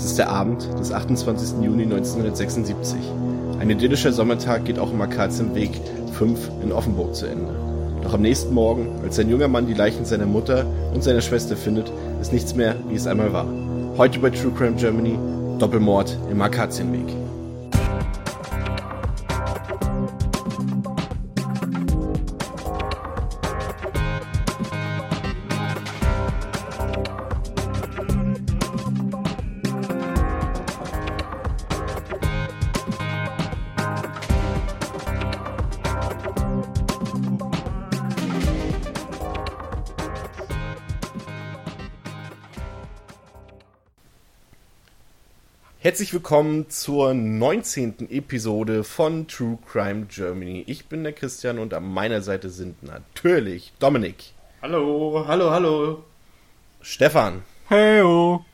[0.00, 1.62] Es ist der Abend des 28.
[1.62, 2.96] Juni 1976.
[3.58, 5.78] Ein idyllischer Sommertag geht auch im Akazienweg
[6.14, 7.54] 5 in Offenburg zu Ende.
[8.02, 11.54] Doch am nächsten Morgen, als ein junger Mann die Leichen seiner Mutter und seiner Schwester
[11.54, 13.46] findet, ist nichts mehr, wie es einmal war.
[13.98, 15.18] Heute bei True Crime Germany
[15.58, 17.19] Doppelmord im Akazienweg.
[46.00, 48.10] Herzlich willkommen zur 19.
[48.10, 50.64] Episode von True Crime Germany.
[50.66, 54.32] Ich bin der Christian und an meiner Seite sind natürlich Dominik.
[54.62, 56.04] Hallo, hallo, hallo.
[56.80, 57.42] Stefan.
[57.68, 58.46] Heyo.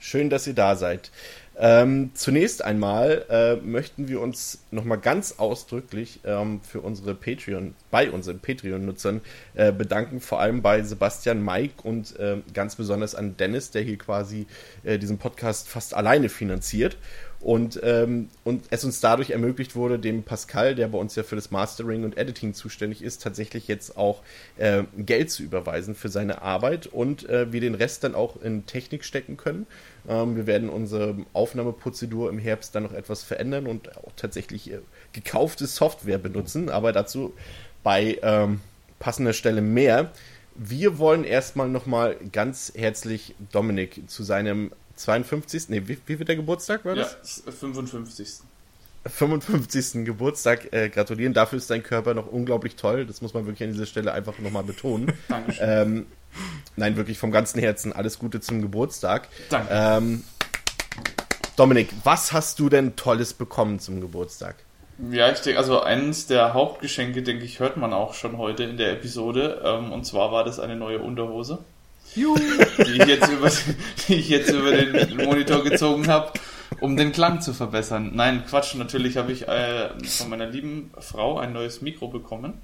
[0.00, 1.12] Schön, dass ihr da seid.
[1.58, 8.10] Ähm, zunächst einmal äh, möchten wir uns nochmal ganz ausdrücklich ähm, für unsere Patreon, bei
[8.10, 9.20] unseren Patreon-Nutzern
[9.54, 13.98] äh, bedanken, vor allem bei Sebastian, Mike und äh, ganz besonders an Dennis, der hier
[13.98, 14.46] quasi
[14.82, 16.96] äh, diesen Podcast fast alleine finanziert
[17.42, 21.34] und, ähm, und es uns dadurch ermöglicht wurde, dem Pascal, der bei uns ja für
[21.34, 24.22] das Mastering und Editing zuständig ist, tatsächlich jetzt auch
[24.58, 28.64] äh, Geld zu überweisen für seine Arbeit und äh, wir den Rest dann auch in
[28.66, 29.66] Technik stecken können.
[30.08, 34.78] Ähm, wir werden unsere Aufnahmeprozedur im Herbst dann noch etwas verändern und auch tatsächlich äh,
[35.12, 37.34] gekaufte Software benutzen, aber dazu
[37.82, 38.60] bei ähm,
[39.00, 40.12] passender Stelle mehr.
[40.54, 45.68] Wir wollen erstmal nochmal ganz herzlich Dominik zu seinem 52.
[45.68, 47.42] Nee, wie, wie wird der Geburtstag, war das?
[47.46, 48.42] Ja, 55.
[49.04, 50.04] 55.
[50.04, 51.34] Geburtstag äh, gratulieren.
[51.34, 53.04] Dafür ist dein Körper noch unglaublich toll.
[53.04, 55.12] Das muss man wirklich an dieser Stelle einfach nochmal betonen.
[55.28, 55.68] Dankeschön.
[55.68, 56.06] Ähm,
[56.76, 59.28] nein, wirklich vom ganzen Herzen alles Gute zum Geburtstag.
[59.50, 59.68] Danke.
[59.70, 60.24] Ähm,
[61.56, 64.56] Dominik, was hast du denn Tolles bekommen zum Geburtstag?
[65.10, 68.76] Ja, ich denke, also eines der Hauptgeschenke, denke ich, hört man auch schon heute in
[68.76, 69.60] der Episode.
[69.64, 71.58] Ähm, und zwar war das eine neue Unterhose.
[72.14, 72.36] Juhu.
[72.78, 73.50] Die ich jetzt über,
[74.08, 76.32] die ich jetzt über den Monitor gezogen habe,
[76.80, 78.12] um den Klang zu verbessern.
[78.14, 82.54] Nein, Quatsch, natürlich habe ich äh, von meiner lieben Frau ein neues Mikro bekommen.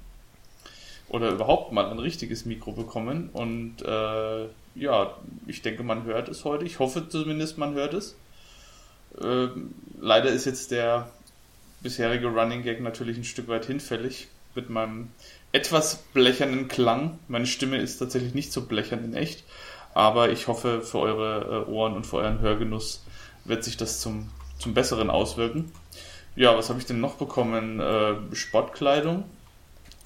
[1.07, 3.29] Oder überhaupt mal ein richtiges Mikro bekommen.
[3.33, 4.45] Und äh,
[4.75, 5.13] ja,
[5.47, 6.65] ich denke, man hört es heute.
[6.65, 8.15] Ich hoffe zumindest, man hört es.
[9.19, 9.47] Äh,
[9.99, 11.09] leider ist jetzt der
[11.81, 15.09] bisherige Running Gag natürlich ein Stück weit hinfällig mit meinem
[15.51, 17.19] etwas blechernen Klang.
[17.27, 19.43] Meine Stimme ist tatsächlich nicht so blechern in echt,
[19.93, 23.03] aber ich hoffe, für eure äh, Ohren und für euren Hörgenuss
[23.45, 25.71] wird sich das zum, zum Besseren auswirken.
[26.35, 27.79] Ja, was habe ich denn noch bekommen?
[27.79, 29.25] Äh, Sportkleidung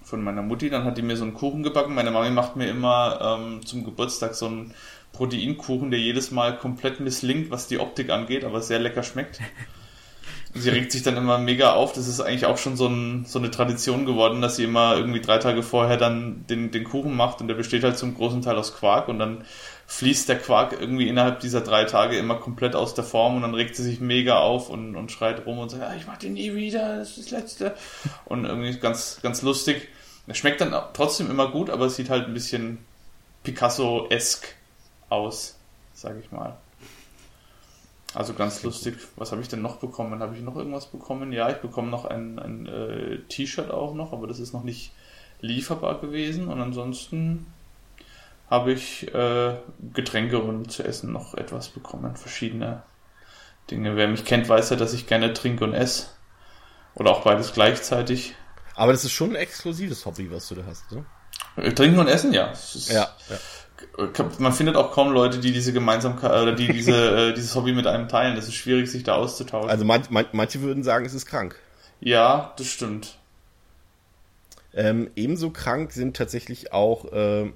[0.03, 0.70] von meiner Mutti.
[0.70, 1.94] Dann hat die mir so einen Kuchen gebacken.
[1.94, 4.74] Meine Mami macht mir immer ähm, zum Geburtstag so einen
[5.12, 9.40] Proteinkuchen, der jedes Mal komplett misslingt, was die Optik angeht, aber sehr lecker schmeckt.
[10.56, 11.94] Sie regt sich dann immer mega auf.
[11.94, 15.22] Das ist eigentlich auch schon so, ein, so, eine Tradition geworden, dass sie immer irgendwie
[15.22, 18.58] drei Tage vorher dann den, den Kuchen macht und der besteht halt zum großen Teil
[18.58, 19.46] aus Quark und dann
[19.88, 23.53] fließt der Quark irgendwie innerhalb dieser drei Tage immer komplett aus der Form und dann
[23.53, 26.34] regt sie sich mega auf und, und schreit rum und sagt, ah, ich mach den
[26.34, 27.75] nie wieder, das ist das Letzte.
[28.25, 29.90] Und irgendwie ganz, ganz lustig.
[30.28, 32.78] Es schmeckt dann trotzdem immer gut, aber es sieht halt ein bisschen
[33.44, 34.56] Picasso-esk
[35.09, 35.58] aus,
[35.94, 36.58] sag ich mal.
[38.13, 38.96] Also ganz lustig.
[39.16, 40.22] Was habe ich denn noch bekommen?
[40.22, 41.31] Habe ich noch irgendwas bekommen?
[41.31, 44.91] Ja, ich bekomme noch ein, ein äh, T-Shirt auch noch, aber das ist noch nicht
[45.41, 46.47] lieferbar gewesen.
[46.47, 47.47] Und ansonsten
[48.50, 49.56] habe ich äh,
[49.94, 52.16] Getränke und zu essen noch etwas bekommen.
[52.16, 52.84] Verschiedene
[53.72, 53.96] Dinge.
[53.96, 56.07] Wer mich kennt, weiß ja, dass ich gerne trinke und esse.
[56.94, 58.35] Oder auch beides gleichzeitig.
[58.75, 61.06] Aber das ist schon ein exklusives Hobby, was du da hast, ne?
[61.75, 62.53] Trinken und essen, ja.
[62.90, 63.40] Ja, ja
[64.40, 66.92] man findet auch kaum Leute, die diese Gemeinsamkeit oder die diese,
[67.30, 68.36] äh, dieses Hobby mit einem teilen.
[68.36, 69.70] Das ist schwierig, sich da auszutauschen.
[69.70, 71.56] Also man, man, manche würden sagen, es ist krank.
[72.00, 73.18] Ja, das stimmt.
[74.74, 77.52] Ähm, ebenso krank sind tatsächlich auch äh,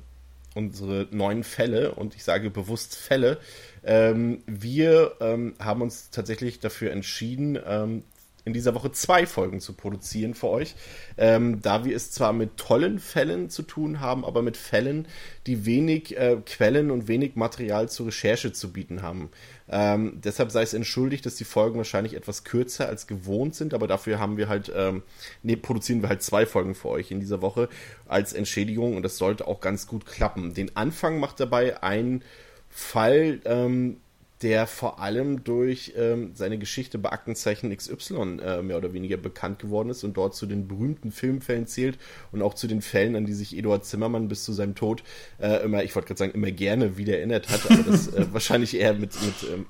[0.55, 3.39] unsere neuen Fälle und ich sage bewusst Fälle.
[3.83, 8.03] Ähm, wir ähm, haben uns tatsächlich dafür entschieden, ähm,
[8.47, 10.75] in dieser Woche zwei Folgen zu produzieren für euch,
[11.17, 15.05] ähm, da wir es zwar mit tollen Fällen zu tun haben, aber mit Fällen,
[15.47, 19.29] die wenig äh, Quellen und wenig Material zur Recherche zu bieten haben.
[19.69, 23.85] Ähm, deshalb sei es entschuldigt, dass die Folgen wahrscheinlich etwas kürzer als gewohnt sind, aber
[23.85, 25.03] dafür haben wir halt, ähm,
[25.43, 27.67] nee, produzieren wir halt zwei Folgen für euch in dieser Woche
[28.07, 30.53] als Entschädigung und das sollte auch ganz gut klappen.
[30.53, 32.23] Den Anfang macht dabei ein
[32.69, 33.97] Fall, ähm,
[34.41, 39.59] der vor allem durch ähm, seine Geschichte bei Aktenzeichen XY äh, mehr oder weniger bekannt
[39.59, 41.97] geworden ist und dort zu den berühmten Filmfällen zählt
[42.31, 45.03] und auch zu den Fällen, an die sich Eduard Zimmermann bis zu seinem Tod
[45.39, 48.77] äh, immer, ich wollte gerade sagen, immer gerne wieder erinnert hat, aber das äh, wahrscheinlich
[48.77, 49.65] eher mit, mit ähm,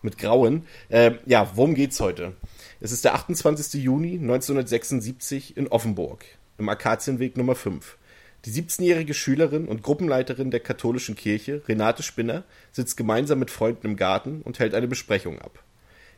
[0.00, 0.64] mit Grauen.
[0.88, 2.36] Äh, ja, worum geht's heute?
[2.80, 3.82] Es ist der 28.
[3.82, 6.24] Juni 1976 in Offenburg,
[6.56, 7.96] im Akazienweg Nummer 5.
[8.44, 13.96] Die 17-jährige Schülerin und Gruppenleiterin der katholischen Kirche, Renate Spinner, sitzt gemeinsam mit Freunden im
[13.96, 15.62] Garten und hält eine Besprechung ab.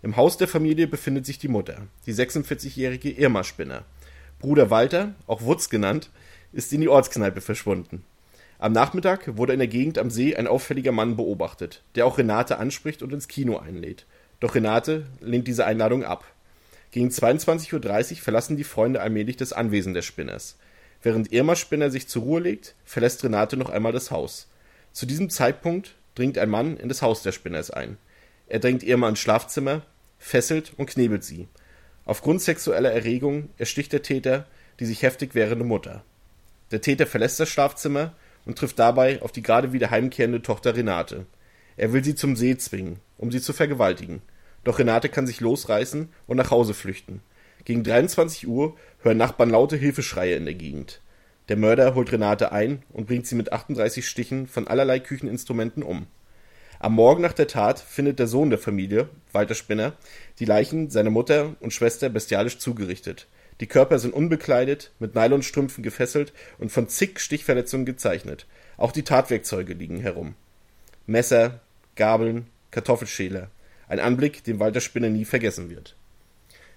[0.02, 3.84] Im Haus der Familie befindet sich die Mutter, die 46-jährige Irma Spinner.
[4.38, 6.10] Bruder Walter, auch Wutz genannt,
[6.52, 8.04] ist in die Ortskneipe verschwunden.
[8.58, 12.58] Am Nachmittag wurde in der Gegend am See ein auffälliger Mann beobachtet, der auch Renate
[12.58, 14.04] anspricht und ins Kino einlädt.
[14.40, 16.24] Doch Renate lehnt diese Einladung ab.
[16.90, 20.58] Gegen 22.30 Uhr verlassen die Freunde allmählich das Anwesen des Spinners.
[21.02, 24.48] Während Irma Spinner sich zur Ruhe legt, verlässt Renate noch einmal das Haus.
[24.92, 27.96] Zu diesem Zeitpunkt dringt ein Mann in das Haus der Spinners ein.
[28.48, 29.82] Er drängt Irma ins Schlafzimmer,
[30.18, 31.48] fesselt und knebelt sie.
[32.04, 34.46] Aufgrund sexueller Erregung ersticht der Täter
[34.80, 36.02] die sich heftig wehrende Mutter.
[36.72, 38.14] Der Täter verlässt das Schlafzimmer
[38.46, 41.26] und trifft dabei auf die gerade wieder heimkehrende Tochter Renate.
[41.76, 44.22] Er will sie zum See zwingen, um sie zu vergewaltigen.
[44.64, 47.22] Doch Renate kann sich losreißen und nach Hause flüchten.
[47.64, 51.00] Gegen 23 Uhr hören Nachbarn laute Hilfeschreie in der Gegend.
[51.48, 56.06] Der Mörder holt Renate ein und bringt sie mit 38 Stichen von allerlei Kücheninstrumenten um.
[56.78, 59.92] Am Morgen nach der Tat findet der Sohn der Familie, Walter Spinner,
[60.38, 63.26] die Leichen seiner Mutter und Schwester bestialisch zugerichtet.
[63.60, 68.46] Die Körper sind unbekleidet, mit Nylonstrümpfen gefesselt und von zig Stichverletzungen gezeichnet.
[68.78, 70.34] Auch die Tatwerkzeuge liegen herum.
[71.06, 71.60] Messer,
[71.96, 73.50] Gabeln, Kartoffelschäler.
[73.86, 75.96] Ein Anblick, den Walter Spinner nie vergessen wird.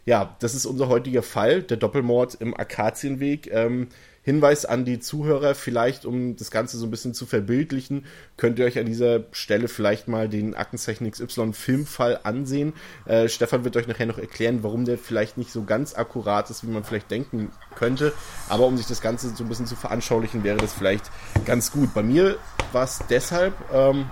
[0.06, 3.50] Ja, das ist unser heutiger Fall, der Doppelmord im Akazienweg.
[3.52, 3.88] Ähm,
[4.26, 8.06] Hinweis an die Zuhörer, vielleicht um das Ganze so ein bisschen zu verbildlichen,
[8.38, 12.72] könnt ihr euch an dieser Stelle vielleicht mal den Aktenzeichen XY Filmfall ansehen.
[13.06, 16.66] Äh, Stefan wird euch nachher noch erklären, warum der vielleicht nicht so ganz akkurat ist,
[16.66, 18.14] wie man vielleicht denken könnte.
[18.48, 21.12] Aber um sich das Ganze so ein bisschen zu veranschaulichen, wäre das vielleicht
[21.44, 21.94] ganz gut.
[21.94, 22.38] Bei mir
[22.72, 24.10] war es deshalb ähm,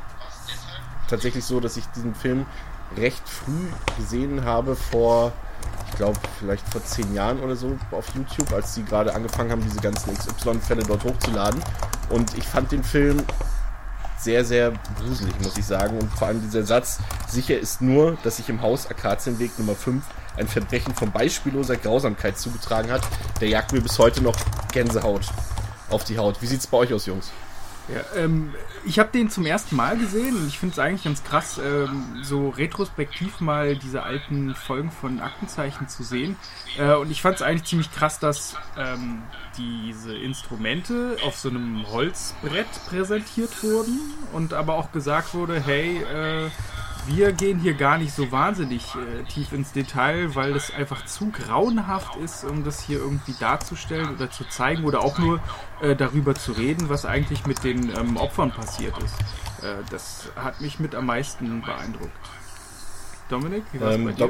[1.10, 2.46] tatsächlich so, dass ich diesen Film
[2.98, 3.68] recht früh
[3.98, 5.32] gesehen habe vor
[5.90, 9.62] ich glaube, vielleicht vor zehn Jahren oder so auf YouTube, als sie gerade angefangen haben,
[9.62, 11.62] diese ganzen XY-Fälle dort hochzuladen.
[12.10, 13.24] Und ich fand den Film
[14.18, 15.98] sehr, sehr gruselig, muss ich sagen.
[15.98, 20.04] Und vor allem dieser Satz, sicher ist nur, dass sich im Haus Akazienweg Nummer 5
[20.38, 23.02] ein Verbrechen von beispielloser Grausamkeit zugetragen hat,
[23.42, 24.38] der jagt mir bis heute noch
[24.72, 25.28] Gänsehaut
[25.90, 26.42] auf die Haut.
[26.42, 27.32] Wie sieht's bei euch aus, Jungs?
[27.88, 28.54] Ja, ähm,
[28.86, 32.20] ich habe den zum ersten Mal gesehen und ich finde es eigentlich ganz krass, ähm,
[32.22, 36.38] so retrospektiv mal diese alten Folgen von Aktenzeichen zu sehen.
[36.78, 39.24] Äh, und ich fand es eigentlich ziemlich krass, dass ähm,
[39.58, 44.00] diese Instrumente auf so einem Holzbrett präsentiert wurden
[44.32, 46.50] und aber auch gesagt wurde, hey, äh,
[47.08, 51.32] wir gehen hier gar nicht so wahnsinnig äh, tief ins Detail, weil es einfach zu
[51.32, 55.40] grauenhaft ist, um das hier irgendwie darzustellen oder zu zeigen oder auch nur
[55.82, 59.64] äh, darüber zu reden, was eigentlich mit den ähm, Opfern passiert ist.
[59.64, 62.12] Äh, das hat mich mit am meisten beeindruckt.
[63.30, 64.30] Dominik, wie war es ähm, bei dir?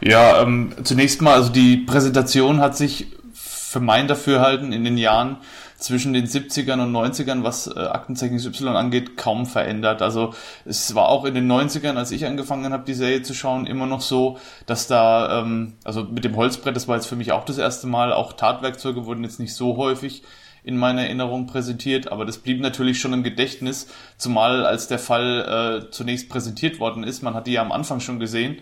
[0.00, 5.38] Ja, ähm, zunächst mal, also die Präsentation hat sich für mein Dafürhalten in den Jahren
[5.82, 10.00] zwischen den 70ern und 90ern, was äh, Aktenzeichen Y angeht, kaum verändert.
[10.00, 10.32] Also
[10.64, 13.86] es war auch in den 90ern, als ich angefangen habe, die Serie zu schauen, immer
[13.86, 17.44] noch so, dass da, ähm, also mit dem Holzbrett, das war jetzt für mich auch
[17.44, 20.22] das erste Mal, auch Tatwerkzeuge wurden jetzt nicht so häufig
[20.62, 25.82] in meiner Erinnerung präsentiert, aber das blieb natürlich schon im Gedächtnis, zumal als der Fall
[25.88, 27.22] äh, zunächst präsentiert worden ist.
[27.22, 28.58] Man hat die ja am Anfang schon gesehen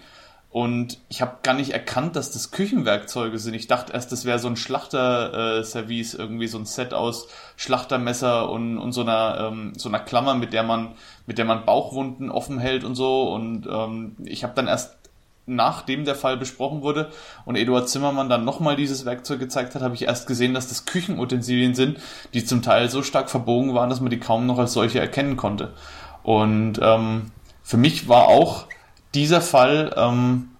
[0.50, 3.54] und ich habe gar nicht erkannt, dass das Küchenwerkzeuge sind.
[3.54, 8.76] Ich dachte erst, das wäre so ein Schlachterservice, irgendwie so ein Set aus Schlachtermesser und,
[8.78, 12.58] und so einer ähm, so einer Klammer, mit der man mit der man Bauchwunden offen
[12.58, 13.30] hält und so.
[13.32, 14.96] Und ähm, ich habe dann erst
[15.46, 17.10] nachdem der Fall besprochen wurde
[17.44, 20.84] und Eduard Zimmermann dann nochmal dieses Werkzeug gezeigt hat, habe ich erst gesehen, dass das
[20.84, 21.98] Küchenutensilien sind,
[22.34, 25.36] die zum Teil so stark verbogen waren, dass man die kaum noch als solche erkennen
[25.36, 25.72] konnte.
[26.22, 27.30] Und ähm,
[27.62, 28.66] für mich war auch
[29.14, 30.50] dieser Fall ähm,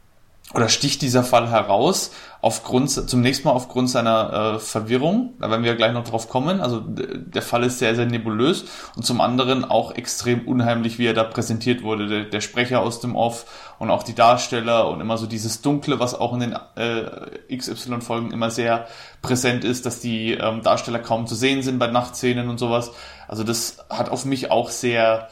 [0.55, 2.11] oder sticht dieser Fall heraus
[2.43, 6.61] aufgrund zunächst mal aufgrund seiner äh, Verwirrung, da werden wir gleich noch drauf kommen.
[6.61, 8.65] Also der Fall ist sehr sehr nebulös
[8.97, 12.07] und zum anderen auch extrem unheimlich, wie er da präsentiert wurde.
[12.09, 16.01] Der, der Sprecher aus dem Off und auch die Darsteller und immer so dieses Dunkle,
[16.01, 18.87] was auch in den äh, XY Folgen immer sehr
[19.21, 22.91] präsent ist, dass die ähm, Darsteller kaum zu sehen sind bei Nachtszenen und sowas.
[23.29, 25.29] Also das hat auf mich auch sehr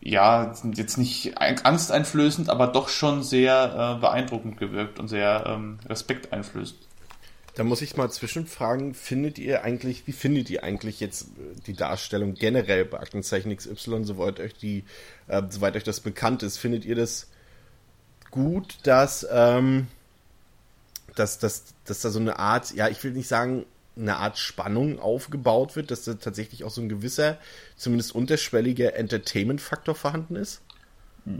[0.00, 6.80] ja, jetzt nicht angsteinflößend, aber doch schon sehr äh, beeindruckend gewirkt und sehr ähm, respekteinflößend.
[7.54, 11.74] Da muss ich mal zwischenfragen, findet ihr eigentlich, wie findet ihr eigentlich jetzt äh, die
[11.74, 14.84] Darstellung generell bei Aktenzeichen XY, soweit euch die,
[15.26, 17.26] äh, soweit euch das bekannt ist, findet ihr das
[18.30, 19.88] gut, dass, ähm,
[21.14, 23.66] dass, dass, dass da so eine Art, ja, ich will nicht sagen,
[24.00, 27.38] eine Art Spannung aufgebaut wird, dass da tatsächlich auch so ein gewisser,
[27.76, 30.62] zumindest unterschwelliger Entertainment-Faktor vorhanden ist?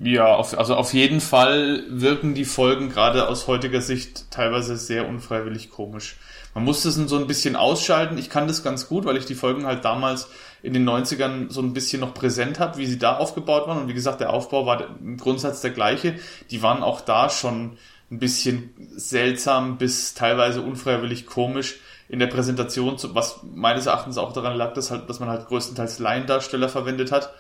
[0.03, 5.09] Ja, auf, also auf jeden Fall wirken die Folgen gerade aus heutiger Sicht teilweise sehr
[5.09, 6.17] unfreiwillig komisch.
[6.55, 8.19] Man muss das so ein bisschen ausschalten.
[8.19, 10.29] Ich kann das ganz gut, weil ich die Folgen halt damals
[10.63, 13.79] in den 90ern so ein bisschen noch präsent habe, wie sie da aufgebaut waren.
[13.79, 16.17] Und wie gesagt, der Aufbau war im Grundsatz der gleiche.
[16.51, 17.79] Die waren auch da schon
[18.11, 21.79] ein bisschen seltsam bis teilweise unfreiwillig komisch
[22.11, 26.01] in der Präsentation, was meines Erachtens auch daran lag, dass, halt, dass man halt größtenteils
[26.01, 27.33] Laiendarsteller verwendet hat.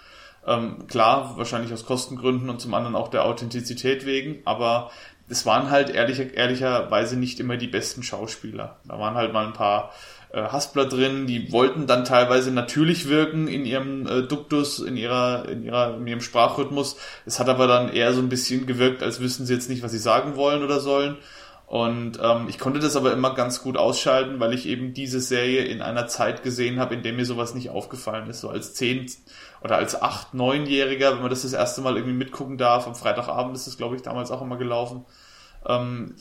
[0.47, 4.91] Ähm, klar, wahrscheinlich aus Kostengründen und zum anderen auch der Authentizität wegen, aber
[5.29, 8.77] es waren halt ehrlich, ehrlicherweise nicht immer die besten Schauspieler.
[8.87, 9.93] Da waren halt mal ein paar
[10.33, 15.49] äh, Haspler drin, die wollten dann teilweise natürlich wirken in ihrem äh, Duktus, in ihrer,
[15.49, 16.97] in ihrer, in ihrem Sprachrhythmus.
[17.27, 19.91] Es hat aber dann eher so ein bisschen gewirkt, als wüssten sie jetzt nicht, was
[19.91, 21.17] sie sagen wollen oder sollen.
[21.71, 25.63] Und ähm, ich konnte das aber immer ganz gut ausschalten, weil ich eben diese Serie
[25.63, 28.41] in einer Zeit gesehen habe, in der mir sowas nicht aufgefallen ist.
[28.41, 29.07] So als zehn
[29.63, 32.89] oder als acht, neunjähriger, wenn man das das erste Mal irgendwie mitgucken darf.
[32.89, 35.05] Am Freitagabend ist das, glaube ich, damals auch immer gelaufen
[35.67, 36.15] ähm,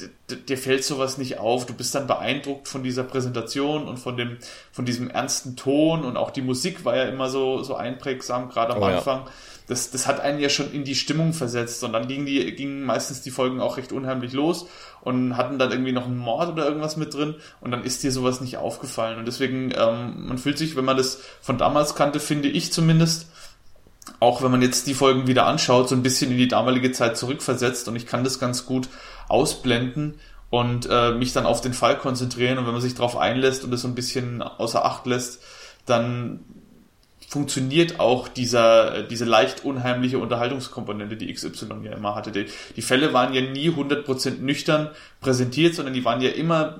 [0.47, 1.65] dir fällt sowas nicht auf.
[1.65, 4.37] Du bist dann beeindruckt von dieser Präsentation und von dem,
[4.71, 8.73] von diesem ernsten Ton und auch die Musik war ja immer so, so einprägsam, gerade
[8.73, 9.19] am oh, Anfang.
[9.19, 9.31] Ja.
[9.67, 12.83] Das, das hat einen ja schon in die Stimmung versetzt und dann gingen die, gingen
[12.83, 14.65] meistens die Folgen auch recht unheimlich los
[15.01, 18.11] und hatten dann irgendwie noch einen Mord oder irgendwas mit drin und dann ist dir
[18.11, 22.19] sowas nicht aufgefallen und deswegen, ähm, man fühlt sich, wenn man das von damals kannte,
[22.19, 23.27] finde ich zumindest,
[24.19, 27.15] auch wenn man jetzt die Folgen wieder anschaut, so ein bisschen in die damalige Zeit
[27.15, 28.89] zurückversetzt und ich kann das ganz gut
[29.29, 30.15] ausblenden
[30.49, 32.57] und äh, mich dann auf den Fall konzentrieren.
[32.57, 35.41] Und wenn man sich darauf einlässt und es so ein bisschen außer Acht lässt,
[35.85, 36.41] dann
[37.27, 42.31] funktioniert auch dieser, diese leicht unheimliche Unterhaltungskomponente, die XY ja immer hatte.
[42.31, 44.89] Die, die Fälle waren ja nie 100% nüchtern
[45.21, 46.79] präsentiert, sondern die waren ja immer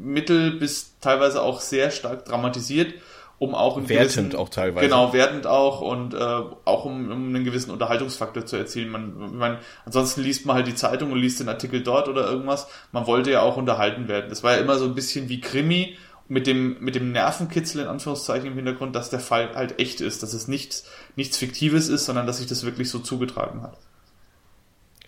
[0.00, 2.94] mittel bis teilweise auch sehr stark dramatisiert
[3.38, 4.86] um auch einen wertend gewissen, auch teilweise.
[4.86, 8.90] Genau, wertend auch und äh, auch um, um einen gewissen Unterhaltungsfaktor zu erzielen.
[8.90, 12.66] Man, man, ansonsten liest man halt die Zeitung und liest den Artikel dort oder irgendwas.
[12.90, 14.28] Man wollte ja auch unterhalten werden.
[14.28, 17.88] Das war ja immer so ein bisschen wie Krimi mit dem, mit dem Nervenkitzel in
[17.88, 20.84] Anführungszeichen im Hintergrund, dass der Fall halt echt ist, dass es nichts,
[21.16, 23.76] nichts Fiktives ist, sondern dass sich das wirklich so zugetragen hat.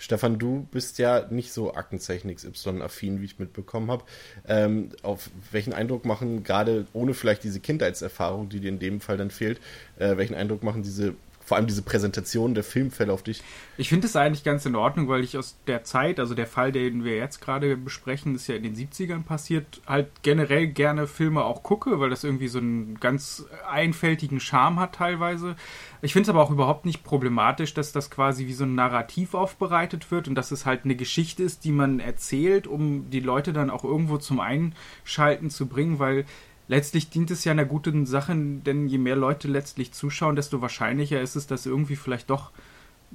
[0.01, 4.05] Stefan, du bist ja nicht so Aktenzeichen XY-affin, wie ich mitbekommen habe.
[4.49, 9.19] Ähm, auf welchen Eindruck machen, gerade ohne vielleicht diese Kindheitserfahrung, die dir in dem Fall
[9.19, 9.61] dann fehlt,
[9.99, 11.15] äh, welchen Eindruck machen diese
[11.51, 13.43] vor allem diese Präsentation der Filmfälle auf dich?
[13.77, 16.71] Ich finde es eigentlich ganz in Ordnung, weil ich aus der Zeit, also der Fall,
[16.71, 21.43] den wir jetzt gerade besprechen, ist ja in den 70ern passiert, halt generell gerne Filme
[21.43, 25.57] auch gucke, weil das irgendwie so einen ganz einfältigen Charme hat teilweise.
[26.03, 29.35] Ich finde es aber auch überhaupt nicht problematisch, dass das quasi wie so ein Narrativ
[29.35, 33.53] aufbereitet wird und dass es halt eine Geschichte ist, die man erzählt, um die Leute
[33.53, 36.27] dann auch irgendwo zum Einschalten zu bringen, weil
[36.71, 41.21] letztlich dient es ja einer guten Sache, denn je mehr Leute letztlich zuschauen, desto wahrscheinlicher
[41.21, 42.53] ist es, dass irgendwie vielleicht doch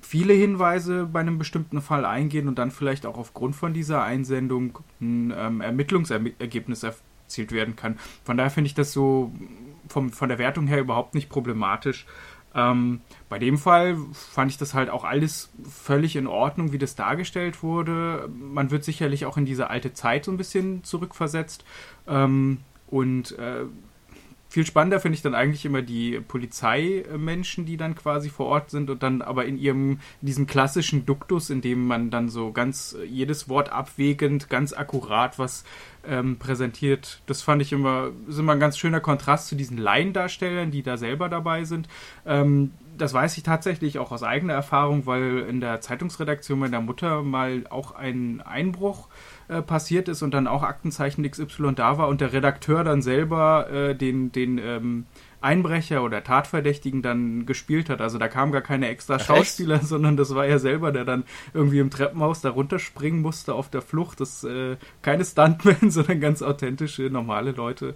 [0.01, 4.79] viele Hinweise bei einem bestimmten Fall eingehen und dann vielleicht auch aufgrund von dieser Einsendung
[5.00, 7.97] ein ähm, Ermittlungsergebnis erzielt werden kann.
[8.25, 9.31] Von daher finde ich das so
[9.88, 12.05] vom, von der Wertung her überhaupt nicht problematisch.
[12.53, 16.95] Ähm, bei dem Fall fand ich das halt auch alles völlig in Ordnung, wie das
[16.95, 18.29] dargestellt wurde.
[18.38, 21.63] Man wird sicherlich auch in diese alte Zeit so ein bisschen zurückversetzt.
[22.05, 22.59] Ähm,
[22.95, 23.65] und äh,
[24.47, 28.89] viel spannender finde ich dann eigentlich immer die Polizeimenschen, die dann quasi vor Ort sind
[28.89, 32.95] und dann aber in ihrem, in diesem klassischen Duktus, in dem man dann so ganz
[33.05, 35.65] jedes Wort abwägend, ganz akkurat was
[36.07, 37.19] ähm, präsentiert.
[37.25, 40.95] Das fand ich immer, ist immer ein ganz schöner Kontrast zu diesen Laiendarstellern, die da
[40.95, 41.89] selber dabei sind.
[42.25, 47.23] Ähm, das weiß ich tatsächlich auch aus eigener Erfahrung, weil in der Zeitungsredaktion meiner Mutter
[47.23, 49.09] mal auch ein Einbruch
[49.47, 53.69] äh, passiert ist und dann auch Aktenzeichen XY da war und der Redakteur dann selber
[53.69, 55.05] äh, den, den ähm,
[55.41, 58.01] Einbrecher oder Tatverdächtigen dann gespielt hat.
[58.01, 61.23] Also da kamen gar keine extra Schauspieler, Ach, sondern das war er selber, der dann
[61.53, 64.19] irgendwie im Treppenhaus da runterspringen musste auf der Flucht.
[64.19, 67.93] Das äh, keine Stuntmen, sondern ganz authentische, normale Leute.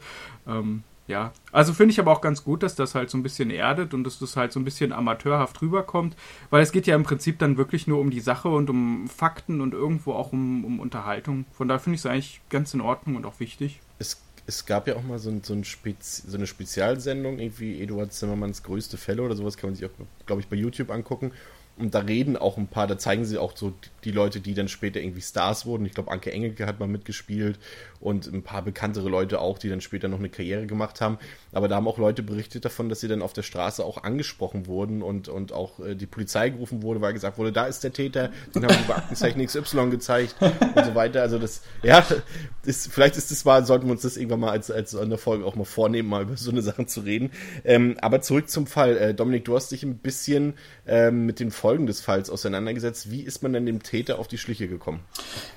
[0.47, 3.49] Ähm, ja, also finde ich aber auch ganz gut, dass das halt so ein bisschen
[3.49, 6.15] erdet und dass das halt so ein bisschen amateurhaft rüberkommt,
[6.51, 9.59] weil es geht ja im Prinzip dann wirklich nur um die Sache und um Fakten
[9.59, 11.45] und irgendwo auch um, um Unterhaltung.
[11.51, 13.79] Von daher finde ich es eigentlich ganz in Ordnung und auch wichtig.
[13.97, 17.81] Es, es gab ja auch mal so, ein, so, ein Spezi so eine Spezialsendung, irgendwie
[17.81, 21.31] Eduard Zimmermanns größte Fälle oder sowas, kann man sich auch, glaube ich, bei YouTube angucken.
[21.79, 23.73] Und da reden auch ein paar, da zeigen sie auch so
[24.03, 25.85] die Leute, die dann später irgendwie Stars wurden.
[25.85, 27.57] Ich glaube, Anke Engelke hat mal mitgespielt
[27.99, 31.17] und ein paar bekanntere Leute auch, die dann später noch eine Karriere gemacht haben.
[31.51, 34.67] aber da haben auch Leute berichtet davon, dass sie dann auf der Straße auch angesprochen
[34.67, 37.93] wurden und, und auch äh, die Polizei gerufen wurde, weil gesagt wurde, da ist der
[37.93, 41.21] Täter, den haben sie bei Aktenzeichen XY gezeigt und so weiter.
[41.21, 42.05] Also das, ja,
[42.63, 45.55] ist, vielleicht ist das mal, sollten wir uns das irgendwann mal als, als Folge auch
[45.55, 47.31] mal vornehmen, mal über so eine Sachen zu reden.
[47.63, 48.97] Ähm, aber zurück zum Fall.
[48.97, 50.53] Äh, Dominik, du hast dich ein bisschen
[50.87, 53.11] ähm, mit den Folgen des Falls auseinandergesetzt.
[53.11, 55.01] Wie ist man denn dem Täter auf die Schliche gekommen?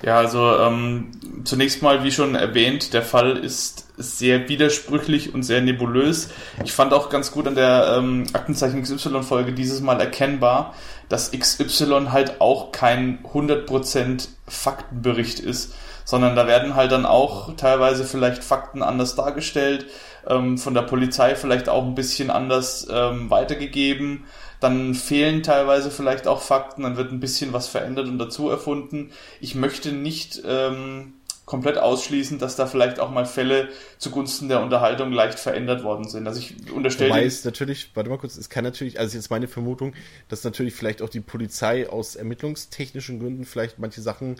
[0.03, 1.11] Ja, also ähm,
[1.43, 6.29] zunächst mal, wie schon erwähnt, der Fall ist sehr widersprüchlich und sehr nebulös.
[6.63, 10.73] Ich fand auch ganz gut an der ähm, Aktenzeichen XY-Folge dieses Mal erkennbar,
[11.09, 15.73] dass XY halt auch kein 100% Faktenbericht ist,
[16.05, 19.85] sondern da werden halt dann auch teilweise vielleicht Fakten anders dargestellt,
[20.27, 24.25] ähm, von der Polizei vielleicht auch ein bisschen anders ähm, weitergegeben.
[24.59, 29.11] Dann fehlen teilweise vielleicht auch Fakten, dann wird ein bisschen was verändert und dazu erfunden.
[29.41, 31.13] Ich möchte nicht ähm,
[31.45, 36.25] komplett ausschließen, dass da vielleicht auch mal Fälle zugunsten der Unterhaltung leicht verändert worden sind.
[36.25, 37.09] Also ich unterstelle.
[37.09, 39.93] Wobei es natürlich, warte mal kurz, es kann natürlich, also jetzt meine Vermutung,
[40.29, 44.37] dass natürlich vielleicht auch die Polizei aus ermittlungstechnischen Gründen vielleicht manche Sachen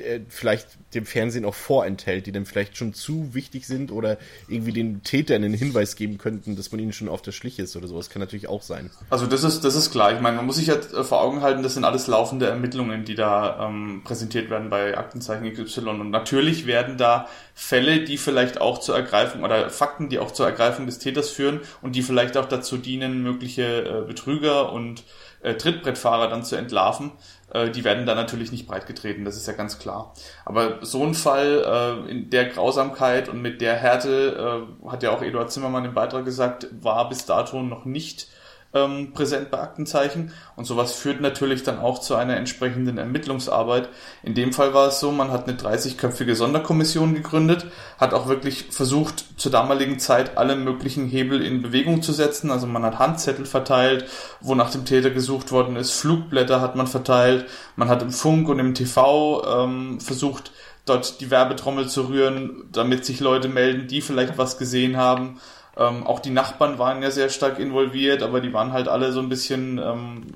[0.00, 4.72] äh, vielleicht dem Fernsehen auch vorenthält, die dann vielleicht schon zu wichtig sind oder irgendwie
[4.72, 7.88] den Täter einen Hinweis geben könnten, dass man ihnen schon auf der Schliche ist oder
[7.88, 8.10] sowas.
[8.10, 8.90] Kann natürlich auch sein.
[9.10, 10.12] Also das ist, das ist klar.
[10.12, 13.04] Ich meine, man muss sich ja äh, vor Augen halten, das sind alles laufende Ermittlungen,
[13.04, 15.80] die da ähm, präsentiert werden bei Aktenzeichen XY.
[15.88, 20.46] Und natürlich werden da Fälle, die vielleicht auch zur Ergreifung oder Fakten, die auch zur
[20.46, 25.04] Ergreifung des Täters führen und die vielleicht auch dazu dienen, mögliche äh, Betrüger und
[25.40, 27.12] äh, Trittbrettfahrer dann zu entlarven,
[27.52, 30.14] äh, die werden da natürlich nicht breitgetreten, das ist ja ganz klar.
[30.44, 35.10] Aber so ein Fall äh, in der Grausamkeit und mit der Härte, äh, hat ja
[35.10, 38.28] auch Eduard Zimmermann im Beitrag gesagt, war bis dato noch nicht
[38.74, 40.32] ähm, präsent bei Aktenzeichen.
[40.56, 43.88] Und sowas führt natürlich dann auch zu einer entsprechenden Ermittlungsarbeit.
[44.22, 47.66] In dem Fall war es so, man hat eine 30-köpfige Sonderkommission gegründet,
[47.98, 52.50] hat auch wirklich versucht, zur damaligen Zeit alle möglichen Hebel in Bewegung zu setzen.
[52.50, 54.04] Also man hat Handzettel verteilt,
[54.40, 57.46] wo nach dem Täter gesucht worden ist, Flugblätter hat man verteilt,
[57.76, 60.52] man hat im Funk und im TV ähm, versucht,
[60.88, 65.40] dort die Werbetrommel zu rühren, damit sich Leute melden, die vielleicht was gesehen haben.
[65.78, 69.20] Ähm, auch die Nachbarn waren ja sehr stark involviert, aber die waren halt alle so
[69.20, 70.26] ein bisschen, ähm,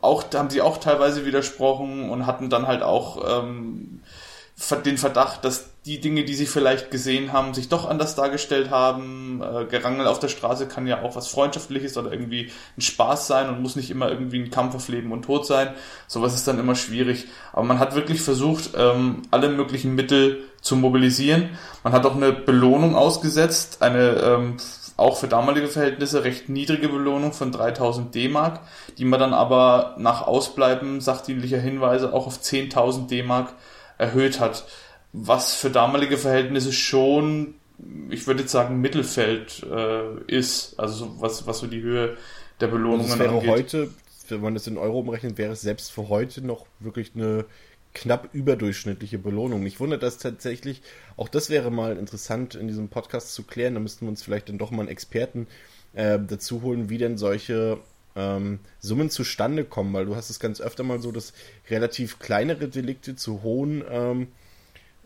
[0.00, 4.00] auch, haben sie auch teilweise widersprochen und hatten dann halt auch ähm,
[4.84, 9.42] den Verdacht, dass die Dinge, die sie vielleicht gesehen haben, sich doch anders dargestellt haben.
[9.42, 13.48] Äh, Gerangel auf der Straße kann ja auch was Freundschaftliches oder irgendwie ein Spaß sein
[13.48, 15.74] und muss nicht immer irgendwie ein Kampf auf Leben und Tod sein.
[16.06, 17.28] Sowas ist dann immer schwierig.
[17.52, 21.50] Aber man hat wirklich versucht, ähm, alle möglichen Mittel zu mobilisieren.
[21.82, 24.56] Man hat auch eine Belohnung ausgesetzt, eine ähm,
[25.00, 28.60] auch für damalige Verhältnisse recht niedrige Belohnung von 3000 D-Mark,
[28.98, 33.54] die man dann aber nach Ausbleiben sachdienlicher Hinweise auch auf 10.000 D-Mark
[33.98, 34.64] erhöht hat
[35.12, 37.54] was für damalige Verhältnisse schon,
[38.10, 40.78] ich würde jetzt sagen, Mittelfeld äh, ist.
[40.78, 42.16] Also was, was so die Höhe
[42.60, 43.50] der Belohnungen also wäre angeht.
[43.50, 43.90] heute,
[44.28, 47.44] wenn man das in Euro umrechnet, wäre es selbst für heute noch wirklich eine
[47.94, 49.62] knapp überdurchschnittliche Belohnung.
[49.62, 50.82] Mich wundert das tatsächlich,
[51.16, 54.48] auch das wäre mal interessant in diesem Podcast zu klären, da müssten wir uns vielleicht
[54.48, 55.46] dann doch mal einen Experten
[55.94, 57.78] äh, dazu holen, wie denn solche
[58.16, 61.32] ähm, Summen zustande kommen, weil du hast es ganz öfter mal so, dass
[61.68, 64.28] relativ kleinere Delikte zu hohen ähm,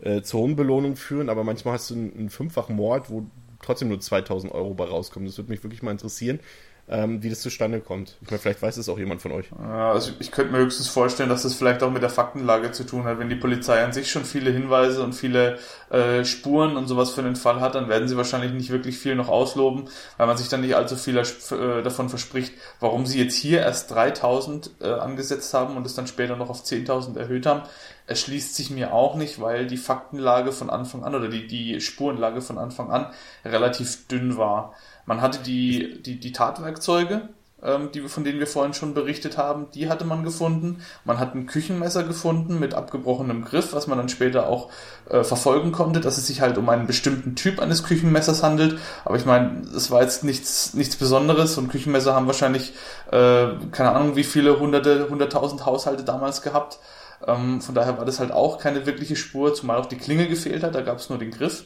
[0.00, 3.26] äh, zur hohen Belohnung führen, aber manchmal hast du einen, einen fünffachen Mord, wo
[3.62, 5.26] trotzdem nur 2000 Euro bei rauskommen.
[5.26, 6.40] Das würde mich wirklich mal interessieren,
[6.88, 8.16] ähm, wie das zustande kommt.
[8.20, 9.46] Ich meine, vielleicht weiß es auch jemand von euch.
[9.52, 13.04] Also ich könnte mir höchstens vorstellen, dass das vielleicht auch mit der Faktenlage zu tun
[13.04, 13.18] hat.
[13.18, 15.58] Wenn die Polizei an sich schon viele Hinweise und viele
[15.94, 19.14] äh, Spuren und sowas für den Fall hat, dann werden sie wahrscheinlich nicht wirklich viel
[19.14, 19.84] noch ausloben,
[20.16, 23.92] weil man sich dann nicht allzu viel äh, davon verspricht, warum sie jetzt hier erst
[23.92, 27.62] 3000 äh, angesetzt haben und es dann später noch auf 10.000 erhöht haben.
[28.06, 32.40] Erschließt sich mir auch nicht, weil die Faktenlage von Anfang an oder die, die Spurenlage
[32.40, 33.06] von Anfang an
[33.44, 34.74] relativ dünn war.
[35.06, 37.28] Man hatte die, die, die Tatwerkzeuge,
[37.64, 40.82] ähm, die, von denen wir vorhin schon berichtet haben, die hatte man gefunden.
[41.04, 44.70] Man hat ein Küchenmesser gefunden mit abgebrochenem Griff, was man dann später auch
[45.08, 48.78] äh, verfolgen konnte, dass es sich halt um einen bestimmten Typ eines Küchenmessers handelt.
[49.04, 52.74] Aber ich meine, es war jetzt nichts, nichts Besonderes und Küchenmesser haben wahrscheinlich,
[53.10, 56.78] äh, keine Ahnung, wie viele hunderte, hunderttausend Haushalte damals gehabt.
[57.26, 60.62] Ähm, von daher war das halt auch keine wirkliche Spur, zumal auch die Klinge gefehlt
[60.62, 61.64] hat, da gab es nur den Griff.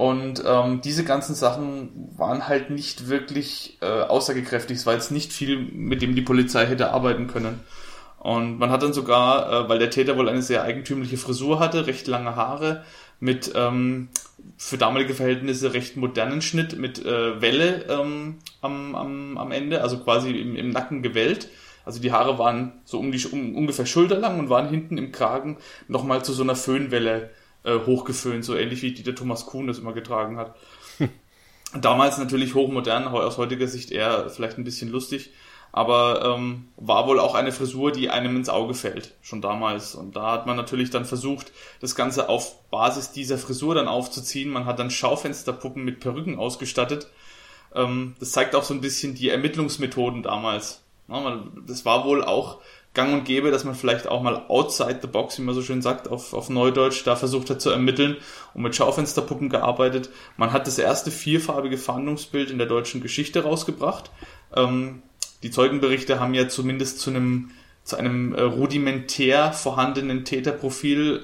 [0.00, 4.78] Und ähm, diese ganzen Sachen waren halt nicht wirklich äh, aussagekräftig.
[4.78, 7.60] Es war jetzt nicht viel, mit dem die Polizei hätte arbeiten können.
[8.18, 11.86] Und man hat dann sogar, äh, weil der Täter wohl eine sehr eigentümliche Frisur hatte,
[11.86, 12.82] recht lange Haare,
[13.18, 14.08] mit ähm,
[14.56, 19.98] für damalige Verhältnisse recht modernen Schnitt, mit äh, Welle ähm, am, am, am Ende, also
[19.98, 21.50] quasi im, im Nacken gewellt.
[21.84, 25.58] Also die Haare waren so um die um, ungefähr schulterlang und waren hinten im Kragen
[25.88, 27.28] nochmal zu so einer Föhnwelle
[27.64, 30.56] äh, hochgeföhnt, so ähnlich wie Dieter Thomas Kuhn das immer getragen hat.
[31.74, 35.30] damals natürlich hochmodern, aus heutiger Sicht eher vielleicht ein bisschen lustig,
[35.72, 39.94] aber ähm, war wohl auch eine Frisur, die einem ins Auge fällt, schon damals.
[39.94, 44.50] Und da hat man natürlich dann versucht, das Ganze auf Basis dieser Frisur dann aufzuziehen.
[44.50, 47.08] Man hat dann Schaufensterpuppen mit Perücken ausgestattet.
[47.72, 50.82] Ähm, das zeigt auch so ein bisschen die Ermittlungsmethoden damals.
[51.66, 52.58] Das war wohl auch
[52.94, 55.82] gang und gäbe, dass man vielleicht auch mal outside the box, wie man so schön
[55.82, 58.16] sagt, auf, auf Neudeutsch, da versucht hat zu ermitteln
[58.54, 60.10] und mit Schaufensterpuppen gearbeitet.
[60.36, 64.10] Man hat das erste vierfarbige Fahndungsbild in der deutschen Geschichte rausgebracht.
[64.54, 65.02] Ähm,
[65.42, 67.50] die Zeugenberichte haben ja zumindest zu einem
[67.82, 71.22] zu einem äh, rudimentär vorhandenen Täterprofil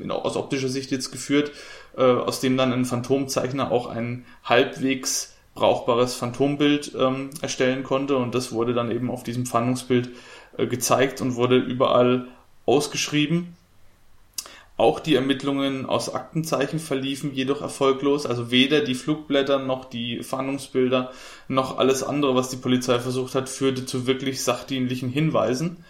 [0.00, 1.50] äh, in, aus optischer Sicht jetzt geführt,
[1.96, 8.34] äh, aus dem dann ein Phantomzeichner auch ein halbwegs brauchbares Phantombild ähm, erstellen konnte und
[8.34, 10.10] das wurde dann eben auf diesem Fahndungsbild
[10.58, 12.28] gezeigt und wurde überall
[12.64, 13.56] ausgeschrieben.
[14.78, 18.26] Auch die Ermittlungen aus Aktenzeichen verliefen jedoch erfolglos.
[18.26, 21.12] Also weder die Flugblätter noch die Fahndungsbilder
[21.48, 25.84] noch alles andere, was die Polizei versucht hat, führte zu wirklich sachdienlichen Hinweisen.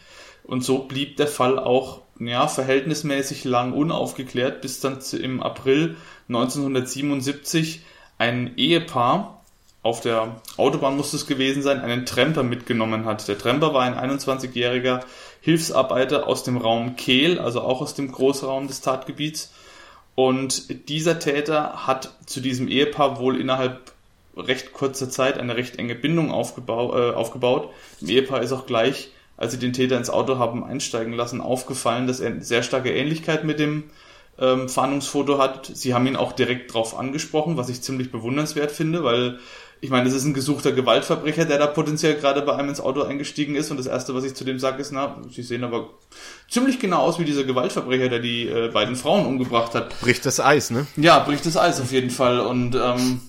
[0.45, 5.97] Und so blieb der Fall auch ja, verhältnismäßig lang unaufgeklärt, bis dann im April
[6.29, 7.83] 1977
[8.19, 9.36] ein Ehepaar
[9.87, 13.27] auf der Autobahn muss es gewesen sein, einen Tremper mitgenommen hat.
[13.29, 15.01] Der Tremper war ein 21-jähriger
[15.41, 19.53] Hilfsarbeiter aus dem Raum Kehl, also auch aus dem Großraum des Tatgebiets.
[20.17, 23.93] Und dieser Täter hat zu diesem Ehepaar wohl innerhalb
[24.37, 27.71] recht kurzer Zeit eine recht enge Bindung aufgebau äh, aufgebaut.
[28.01, 32.09] Dem Ehepaar ist auch gleich, als sie den Täter ins Auto haben einsteigen lassen, aufgefallen,
[32.09, 33.85] dass er eine sehr starke Ähnlichkeit mit dem
[34.39, 35.71] ähm, Fahndungsfoto hat.
[35.73, 39.39] Sie haben ihn auch direkt drauf angesprochen, was ich ziemlich bewundernswert finde, weil
[39.81, 43.03] ich meine, das ist ein gesuchter Gewaltverbrecher, der da potenziell gerade bei einem ins Auto
[43.03, 43.71] eingestiegen ist.
[43.71, 45.91] Und das Erste, was ich zu dem sage, ist, na, sie sehen aber
[46.49, 50.01] ziemlich genau aus wie dieser Gewaltverbrecher, der die äh, beiden Frauen umgebracht hat.
[50.01, 50.87] Bricht das Eis, ne?
[50.97, 52.41] Ja, bricht das Eis auf jeden Fall.
[52.41, 53.21] Und ähm,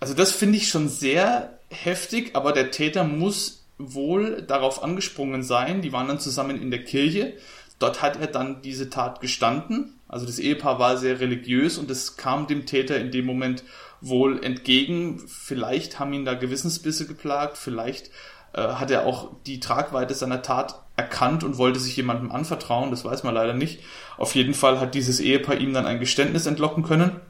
[0.00, 5.80] also das finde ich schon sehr heftig, aber der Täter muss wohl darauf angesprungen sein.
[5.80, 7.34] Die waren dann zusammen in der Kirche.
[7.78, 9.94] Dort hat er dann diese Tat gestanden.
[10.08, 13.64] Also das Ehepaar war sehr religiös und es kam dem Täter in dem Moment
[14.08, 15.22] wohl entgegen.
[15.26, 18.10] Vielleicht haben ihn da Gewissensbisse geplagt, vielleicht
[18.52, 23.04] äh, hat er auch die Tragweite seiner Tat erkannt und wollte sich jemandem anvertrauen, das
[23.04, 23.80] weiß man leider nicht.
[24.16, 27.20] Auf jeden Fall hat dieses Ehepaar ihm dann ein Geständnis entlocken können.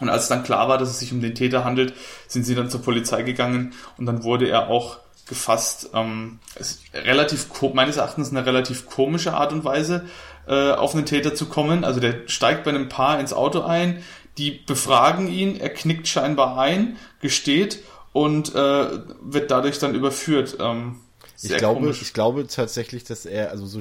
[0.00, 1.94] Und als dann klar war, dass es sich um den Täter handelt,
[2.26, 5.90] sind sie dann zur Polizei gegangen und dann wurde er auch gefasst.
[5.94, 10.06] Ähm, ist relativ meines Erachtens eine relativ komische Art und Weise,
[10.46, 11.84] äh, auf einen Täter zu kommen.
[11.84, 14.02] Also der steigt bei einem Paar ins Auto ein,
[14.38, 17.80] die befragen ihn, er knickt scheinbar ein, gesteht
[18.12, 18.88] und äh,
[19.22, 20.56] wird dadurch dann überführt.
[20.60, 21.00] Ähm,
[21.42, 23.80] ich glaube, ich glaube tatsächlich, dass er, also so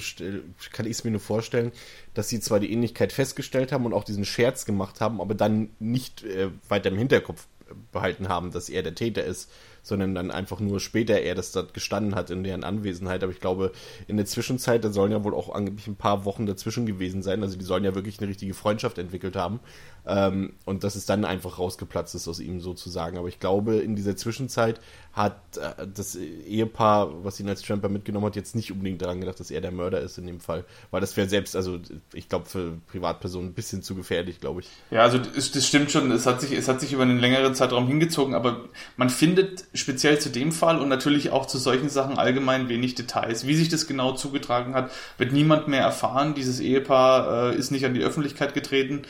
[0.72, 1.72] kann ich es mir nur vorstellen,
[2.14, 5.70] dass sie zwar die Ähnlichkeit festgestellt haben und auch diesen Scherz gemacht haben, aber dann
[5.80, 7.48] nicht äh, weiter im Hinterkopf
[7.92, 9.50] behalten haben, dass er der Täter ist,
[9.82, 13.24] sondern dann einfach nur später er das dort gestanden hat in deren Anwesenheit.
[13.24, 13.72] Aber ich glaube,
[14.08, 17.44] in der Zwischenzeit, da sollen ja wohl auch angeblich ein paar Wochen dazwischen gewesen sein.
[17.44, 19.60] Also die sollen ja wirklich eine richtige Freundschaft entwickelt haben.
[20.06, 23.18] Ähm, und dass es dann einfach rausgeplatzt ist aus ihm sozusagen.
[23.18, 24.82] Aber ich glaube, in dieser Zwischenzeit
[25.14, 29.40] hat äh, das Ehepaar, was ihn als Tramper mitgenommen hat, jetzt nicht unbedingt daran gedacht,
[29.40, 30.66] dass er der Mörder ist in dem Fall.
[30.92, 31.80] Weil das wäre selbst, also
[32.14, 34.70] ich glaube, für Privatpersonen ein bisschen zu gefährlich, glaube ich.
[34.92, 36.12] Ja, also das, das, stimmt schon.
[36.12, 38.66] Es hat, sich, es hat sich über einen längeren Zeitraum hingezogen, aber
[38.98, 43.48] man findet speziell zu dem Fall und natürlich auch zu solchen Sachen allgemein wenig Details.
[43.48, 46.34] Wie sich das genau zugetragen hat, wird niemand mehr erfahren.
[46.34, 49.04] Dieses Ehepaar äh, ist nicht an die Öffentlichkeit getreten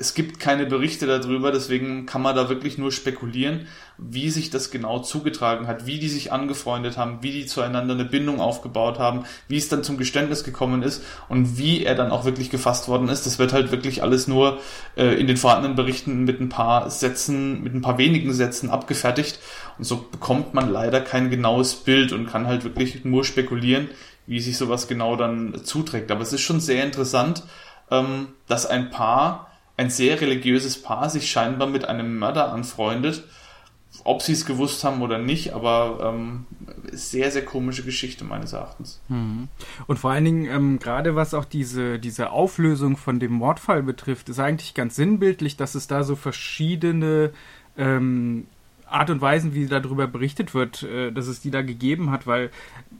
[0.00, 3.66] es gibt keine Berichte darüber, deswegen kann man da wirklich nur spekulieren,
[3.98, 8.06] wie sich das genau zugetragen hat, wie die sich angefreundet haben, wie die zueinander eine
[8.06, 12.24] Bindung aufgebaut haben, wie es dann zum Geständnis gekommen ist und wie er dann auch
[12.24, 13.26] wirklich gefasst worden ist.
[13.26, 14.58] Das wird halt wirklich alles nur
[14.96, 19.38] äh, in den vorhandenen Berichten mit ein paar Sätzen, mit ein paar wenigen Sätzen abgefertigt
[19.76, 23.88] und so bekommt man leider kein genaues Bild und kann halt wirklich nur spekulieren,
[24.26, 26.10] wie sich sowas genau dann zuträgt.
[26.10, 27.42] Aber es ist schon sehr interessant,
[27.90, 29.49] ähm, dass ein Paar
[29.80, 33.24] ein sehr religiöses Paar sich scheinbar mit einem Mörder anfreundet.
[34.04, 36.46] Ob sie es gewusst haben oder nicht, aber ähm,
[36.92, 39.00] sehr, sehr komische Geschichte meines Erachtens.
[39.08, 39.48] Mhm.
[39.86, 44.28] Und vor allen Dingen, ähm, gerade was auch diese, diese Auflösung von dem Mordfall betrifft,
[44.28, 47.32] ist eigentlich ganz sinnbildlich, dass es da so verschiedene
[47.76, 48.46] ähm,
[48.86, 52.50] Art und Weisen, wie darüber berichtet wird, äh, dass es die da gegeben hat, weil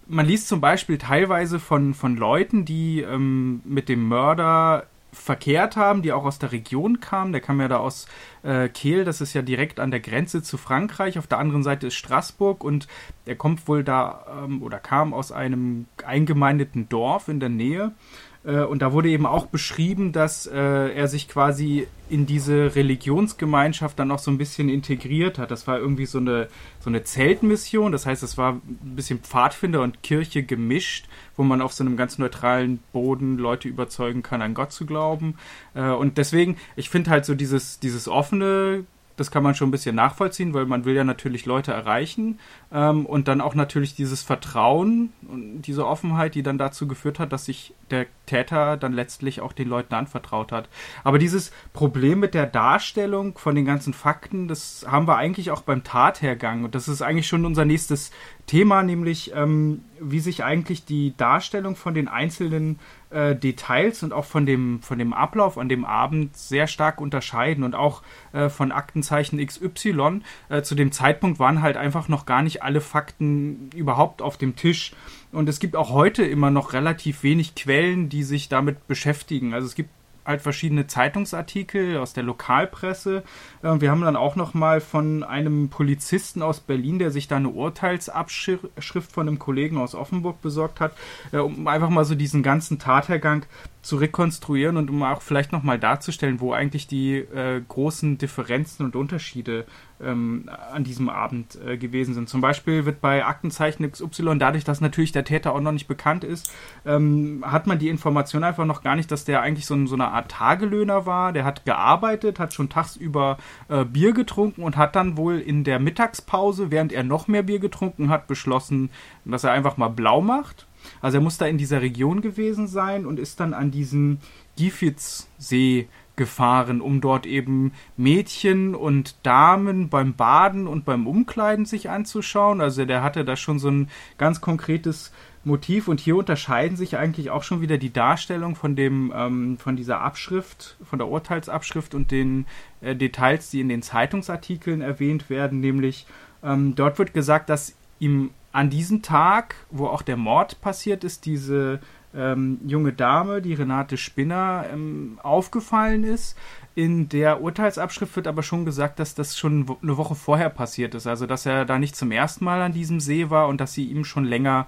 [0.08, 6.02] man liest zum Beispiel teilweise von, von Leuten, die ähm, mit dem Mörder verkehrt haben,
[6.02, 7.32] die auch aus der Region kamen.
[7.32, 8.06] Der kam ja da aus
[8.42, 11.88] äh, Kehl, das ist ja direkt an der Grenze zu Frankreich, auf der anderen Seite
[11.88, 12.86] ist Straßburg und
[13.26, 17.92] er kommt wohl da ähm, oder kam aus einem eingemeindeten Dorf in der Nähe.
[18.29, 23.98] äh, und da wurde eben auch beschrieben, dass äh, er sich quasi in diese Religionsgemeinschaft
[23.98, 25.50] dann auch so ein bisschen integriert hat.
[25.50, 26.48] Das war irgendwie so eine,
[26.80, 27.92] so eine Zeltmission.
[27.92, 31.98] Das heißt, es war ein bisschen Pfadfinder und Kirche gemischt, wo man auf so einem
[31.98, 35.34] ganz neutralen Boden Leute überzeugen kann, an Gott zu glauben.
[35.74, 38.84] Äh, und deswegen, ich finde halt so dieses, dieses offene
[39.16, 42.38] das kann man schon ein bisschen nachvollziehen, weil man will ja natürlich Leute erreichen
[42.72, 47.32] ähm, und dann auch natürlich dieses Vertrauen und diese Offenheit, die dann dazu geführt hat,
[47.32, 50.68] dass sich der Täter dann letztlich auch den Leuten anvertraut hat.
[51.04, 55.62] Aber dieses Problem mit der Darstellung von den ganzen Fakten, das haben wir eigentlich auch
[55.62, 58.12] beim Tathergang und das ist eigentlich schon unser nächstes
[58.50, 64.24] Thema, nämlich ähm, wie sich eigentlich die Darstellung von den einzelnen äh, Details und auch
[64.24, 68.72] von dem, von dem Ablauf an dem Abend sehr stark unterscheiden und auch äh, von
[68.72, 70.22] Aktenzeichen XY.
[70.48, 74.56] Äh, zu dem Zeitpunkt waren halt einfach noch gar nicht alle Fakten überhaupt auf dem
[74.56, 74.94] Tisch.
[75.30, 79.54] Und es gibt auch heute immer noch relativ wenig Quellen, die sich damit beschäftigen.
[79.54, 79.90] Also es gibt
[80.24, 83.22] halt verschiedene Zeitungsartikel aus der Lokalpresse.
[83.62, 87.36] Äh, wir haben dann auch noch mal von einem Polizisten aus Berlin, der sich da
[87.36, 90.92] eine Urteilsabschrift von einem Kollegen aus Offenburg besorgt hat,
[91.32, 93.46] äh, um einfach mal so diesen ganzen Tathergang
[93.82, 98.84] zu rekonstruieren und um auch vielleicht noch mal darzustellen, wo eigentlich die äh, großen Differenzen
[98.84, 99.64] und Unterschiede
[100.02, 102.28] ähm, an diesem Abend äh, gewesen sind.
[102.28, 106.24] Zum Beispiel wird bei Aktenzeichen XY, dadurch, dass natürlich der Täter auch noch nicht bekannt
[106.24, 106.52] ist,
[106.84, 110.08] ähm, hat man die Information einfach noch gar nicht, dass der eigentlich so, so eine
[110.08, 111.32] Art Tagelöhner war.
[111.32, 113.38] Der hat gearbeitet, hat schon tagsüber
[113.68, 117.60] äh, Bier getrunken und hat dann wohl in der Mittagspause, während er noch mehr Bier
[117.60, 118.90] getrunken hat, beschlossen,
[119.24, 120.66] dass er einfach mal blau macht
[121.00, 124.18] also er muss da in dieser Region gewesen sein und ist dann an diesen
[124.56, 132.60] Gifitzsee gefahren, um dort eben Mädchen und Damen beim Baden und beim Umkleiden sich anzuschauen.
[132.60, 133.88] Also der hatte da schon so ein
[134.18, 135.12] ganz konkretes
[135.44, 139.76] Motiv und hier unterscheiden sich eigentlich auch schon wieder die Darstellung von dem ähm, von
[139.76, 142.44] dieser Abschrift, von der Urteilsabschrift und den
[142.82, 145.60] äh, Details, die in den Zeitungsartikeln erwähnt werden.
[145.60, 146.06] Nämlich
[146.42, 151.26] ähm, dort wird gesagt, dass ihm an diesem Tag, wo auch der Mord passiert ist,
[151.26, 151.80] diese
[152.14, 156.36] ähm, junge Dame, die Renate Spinner, ähm, aufgefallen ist.
[156.74, 161.06] In der Urteilsabschrift wird aber schon gesagt, dass das schon eine Woche vorher passiert ist.
[161.06, 163.84] Also, dass er da nicht zum ersten Mal an diesem See war und dass sie
[163.84, 164.66] ihm schon länger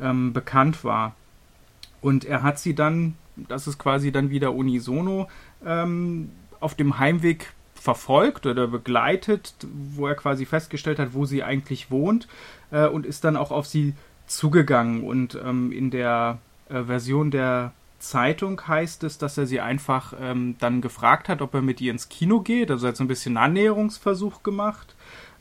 [0.00, 1.14] ähm, bekannt war.
[2.02, 5.28] Und er hat sie dann, das ist quasi dann wieder unisono,
[5.64, 7.53] ähm, auf dem Heimweg
[7.84, 9.52] verfolgt oder begleitet,
[9.94, 12.28] wo er quasi festgestellt hat, wo sie eigentlich wohnt
[12.70, 13.92] äh, und ist dann auch auf sie
[14.26, 15.04] zugegangen.
[15.04, 16.38] Und ähm, in der
[16.70, 21.52] äh, Version der Zeitung heißt es, dass er sie einfach ähm, dann gefragt hat, ob
[21.52, 22.70] er mit ihr ins Kino geht.
[22.70, 24.94] Also er hat so ein bisschen Annäherungsversuch gemacht.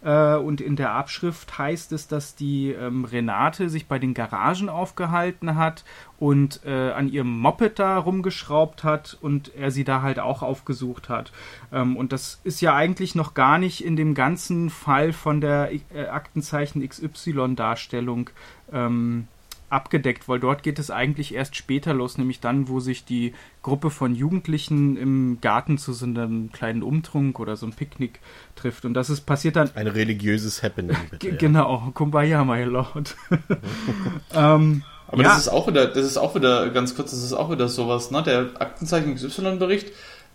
[0.03, 4.69] Äh, und in der Abschrift heißt es, dass die ähm, Renate sich bei den Garagen
[4.69, 5.83] aufgehalten hat
[6.19, 11.09] und äh, an ihrem Moped da rumgeschraubt hat und er sie da halt auch aufgesucht
[11.09, 11.31] hat.
[11.71, 15.71] Ähm, und das ist ja eigentlich noch gar nicht in dem ganzen Fall von der
[15.71, 18.29] äh, Aktenzeichen XY-Darstellung
[18.71, 19.27] ähm,
[19.69, 23.89] abgedeckt, weil dort geht es eigentlich erst später los, nämlich dann, wo sich die Gruppe
[23.89, 28.19] von Jugendlichen im Garten zu so einem kleinen Umtrunk oder so einem Picknick
[28.55, 28.85] trifft.
[28.85, 29.69] Und das ist passiert dann.
[29.75, 30.97] Ein religiöses Happening.
[31.11, 31.35] Bitte, ja.
[31.35, 33.15] Genau, Kumbaya, my Lord.
[34.33, 35.29] ähm, aber ja.
[35.29, 38.09] das ist auch wieder, das ist auch wieder, ganz kurz, das ist auch wieder sowas,
[38.09, 38.23] ne?
[38.23, 39.91] Der Aktenzeichen XY-Bericht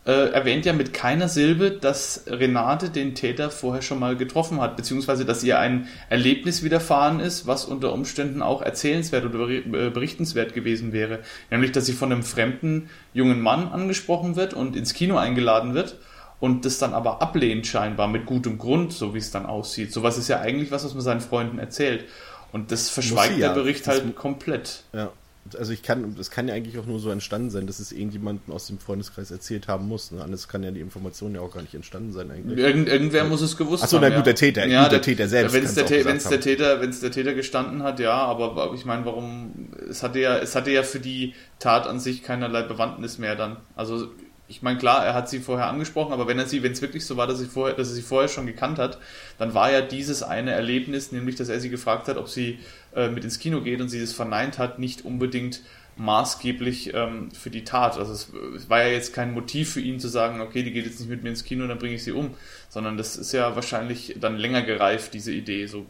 [0.09, 4.75] äh, erwähnt ja mit keiner Silbe, dass Renate den Täter vorher schon mal getroffen hat,
[4.75, 10.55] beziehungsweise dass ihr ein Erlebnis widerfahren ist, was unter Umständen auch erzählenswert oder äh, berichtenswert
[10.55, 11.19] gewesen wäre.
[11.51, 15.99] Nämlich, dass sie von einem fremden jungen Mann angesprochen wird und ins Kino eingeladen wird
[16.41, 19.93] und das dann aber ablehnt scheinbar mit gutem Grund, so wie es dann aussieht.
[19.93, 22.07] Sowas ist ja eigentlich was, was man seinen Freunden erzählt.
[22.51, 23.49] Und das verschweigt ja.
[23.49, 24.85] der Bericht halt komplett.
[24.95, 25.13] Ja
[25.57, 28.53] also ich kann, das kann ja eigentlich auch nur so entstanden sein, dass es irgendjemandem
[28.53, 30.11] aus dem Freundeskreis erzählt haben muss.
[30.11, 30.23] Ne?
[30.23, 32.59] Anders kann ja die Information ja auch gar nicht entstanden sein eigentlich.
[32.59, 34.05] Irgend, irgendwer muss es gewusst Achso, haben.
[34.05, 35.55] Achso, na gut, der Täter, ja, gut, der, der, Täter selbst.
[35.55, 39.05] Wenn es der, der, Täter, wenn es der Täter gestanden hat, ja, aber ich meine,
[39.05, 43.37] warum, es hatte ja, es hatte ja für die Tat an sich keinerlei Bewandtnis mehr
[43.37, 43.57] dann.
[43.77, 44.09] Also
[44.49, 47.05] ich meine, klar, er hat sie vorher angesprochen, aber wenn er sie, wenn es wirklich
[47.05, 48.99] so war, dass, sie vorher, dass er sie vorher schon gekannt hat,
[49.37, 52.59] dann war ja dieses eine Erlebnis, nämlich, dass er sie gefragt hat, ob sie
[52.99, 55.63] äh, mit ins Kino geht und sie es verneint hat, nicht unbedingt
[55.97, 57.97] maßgeblich ähm, für die Tat.
[57.97, 60.85] Also es, es, war ja jetzt kein Motiv für ihn zu sagen, okay, die geht
[60.85, 62.35] jetzt nicht mit mir ins Kino, dann bringe ich sie um,
[62.69, 65.87] sondern das ist ja wahrscheinlich dann länger gereift, diese Idee, so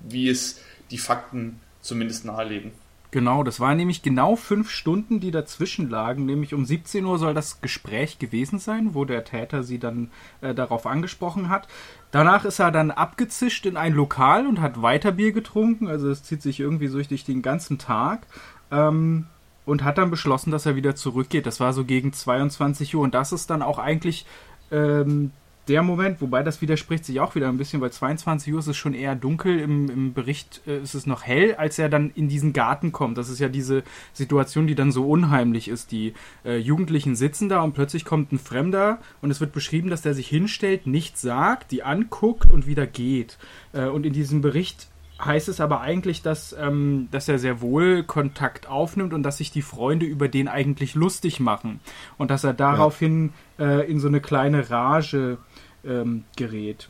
[0.00, 2.72] wie es die Fakten zumindest nahelegen.
[3.12, 6.24] Genau, das waren nämlich genau fünf Stunden, die dazwischen lagen.
[6.24, 10.54] Nämlich um 17 Uhr soll das Gespräch gewesen sein, wo der Täter sie dann äh,
[10.54, 11.68] darauf angesprochen hat.
[12.10, 15.88] Danach ist er dann abgezischt in ein Lokal und hat weiter Bier getrunken.
[15.88, 18.26] Also es zieht sich irgendwie so durch den ganzen Tag.
[18.70, 19.26] Ähm,
[19.64, 21.46] und hat dann beschlossen, dass er wieder zurückgeht.
[21.46, 23.02] Das war so gegen 22 Uhr.
[23.02, 24.26] Und das ist dann auch eigentlich
[24.70, 25.32] ähm,
[25.68, 28.76] der Moment, wobei das widerspricht sich auch wieder ein bisschen, weil 22 Uhr ist es
[28.76, 32.28] schon eher dunkel, im, im Bericht äh, ist es noch hell, als er dann in
[32.28, 33.16] diesen Garten kommt.
[33.16, 35.92] Das ist ja diese Situation, die dann so unheimlich ist.
[35.92, 40.02] Die äh, Jugendlichen sitzen da und plötzlich kommt ein Fremder und es wird beschrieben, dass
[40.02, 43.38] der sich hinstellt, nichts sagt, die anguckt und wieder geht.
[43.72, 44.88] Äh, und in diesem Bericht
[45.24, 49.50] heißt es aber eigentlich, dass, ähm, dass er sehr wohl Kontakt aufnimmt und dass sich
[49.50, 51.80] die Freunde über den eigentlich lustig machen.
[52.18, 53.80] Und dass er daraufhin ja.
[53.80, 55.38] äh, in so eine kleine Rage
[55.84, 56.88] ähm, gerät.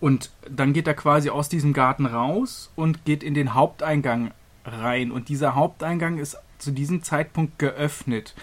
[0.00, 4.32] Und dann geht er quasi aus diesem Garten raus und geht in den Haupteingang
[4.64, 5.10] rein.
[5.10, 8.34] Und dieser Haupteingang ist zu diesem Zeitpunkt geöffnet.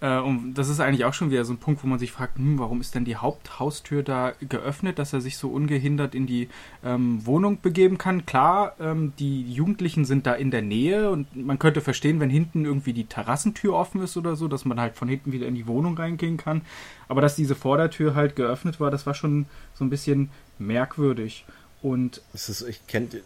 [0.00, 2.38] Äh, und das ist eigentlich auch schon wieder so ein Punkt, wo man sich fragt,
[2.38, 6.48] hm, warum ist denn die Haupthaustür da geöffnet, dass er sich so ungehindert in die
[6.84, 8.24] ähm, Wohnung begeben kann.
[8.26, 12.64] Klar, ähm, die Jugendlichen sind da in der Nähe und man könnte verstehen, wenn hinten
[12.64, 15.66] irgendwie die Terrassentür offen ist oder so, dass man halt von hinten wieder in die
[15.66, 16.62] Wohnung reingehen kann.
[17.08, 21.44] Aber dass diese Vordertür halt geöffnet war, das war schon so ein bisschen merkwürdig.
[21.80, 23.16] Und ist, ich kennt,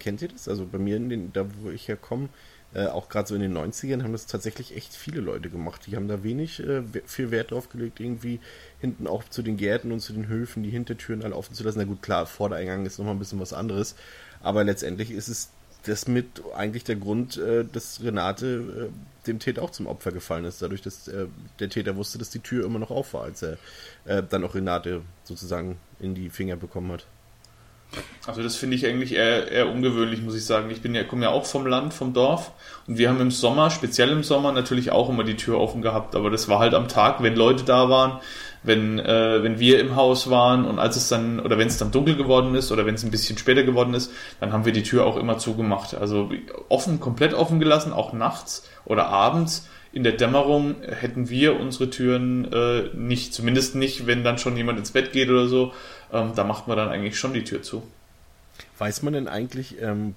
[0.00, 0.48] kennt ihr das?
[0.48, 2.28] Also bei mir, in den, da wo ich herkomme,
[2.72, 5.82] äh, auch gerade so in den 90ern haben das tatsächlich echt viele Leute gemacht.
[5.86, 8.40] Die haben da wenig äh, viel Wert drauf gelegt, irgendwie
[8.80, 11.78] hinten auch zu den Gärten und zu den Höfen die Hintertüren alle offen zu lassen.
[11.78, 13.96] Na gut, klar, Vordereingang ist nochmal ein bisschen was anderes.
[14.40, 15.50] Aber letztendlich ist es
[15.84, 20.44] das mit eigentlich der Grund, äh, dass Renate äh, dem Täter auch zum Opfer gefallen
[20.44, 20.62] ist.
[20.62, 21.26] Dadurch, dass äh,
[21.58, 23.58] der Täter wusste, dass die Tür immer noch auf war, als er
[24.04, 27.06] äh, dann auch Renate sozusagen in die Finger bekommen hat.
[28.26, 30.70] Also das finde ich eigentlich eher, eher ungewöhnlich, muss ich sagen.
[30.70, 32.52] Ich bin ja, komme ja auch vom Land, vom Dorf
[32.86, 36.14] und wir haben im Sommer, speziell im Sommer, natürlich auch immer die Tür offen gehabt,
[36.14, 38.20] aber das war halt am Tag, wenn Leute da waren,
[38.62, 41.92] wenn, äh, wenn wir im Haus waren und als es dann, oder wenn es dann
[41.92, 44.82] dunkel geworden ist oder wenn es ein bisschen später geworden ist, dann haben wir die
[44.82, 45.94] Tür auch immer zugemacht.
[45.94, 46.30] Also
[46.68, 49.68] offen, komplett offen gelassen, auch nachts oder abends.
[49.92, 54.78] In der Dämmerung hätten wir unsere Türen äh, nicht, zumindest nicht, wenn dann schon jemand
[54.78, 55.72] ins Bett geht oder so,
[56.12, 57.82] ähm, da macht man dann eigentlich schon die Tür zu.
[58.78, 60.14] Weiß man denn eigentlich, ähm,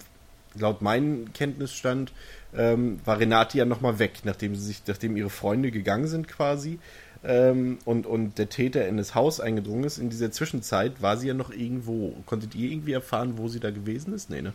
[0.56, 2.12] laut meinem Kenntnisstand,
[2.56, 6.80] ähm, war Renate ja nochmal weg, nachdem sie sich, nachdem ihre Freunde gegangen sind quasi
[7.24, 9.98] ähm, und, und der Täter in das Haus eingedrungen ist.
[9.98, 12.16] In dieser Zwischenzeit war sie ja noch irgendwo.
[12.26, 14.30] Konntet ihr irgendwie erfahren, wo sie da gewesen ist?
[14.30, 14.54] Nee, ne?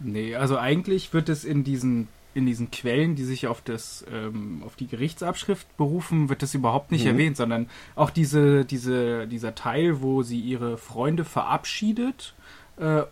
[0.00, 4.62] Nee, also eigentlich wird es in diesen in diesen Quellen, die sich auf das ähm,
[4.66, 7.12] auf die Gerichtsabschrift berufen, wird das überhaupt nicht mhm.
[7.12, 12.34] erwähnt, sondern auch diese diese dieser Teil, wo sie ihre Freunde verabschiedet,
[12.78, 13.02] äh,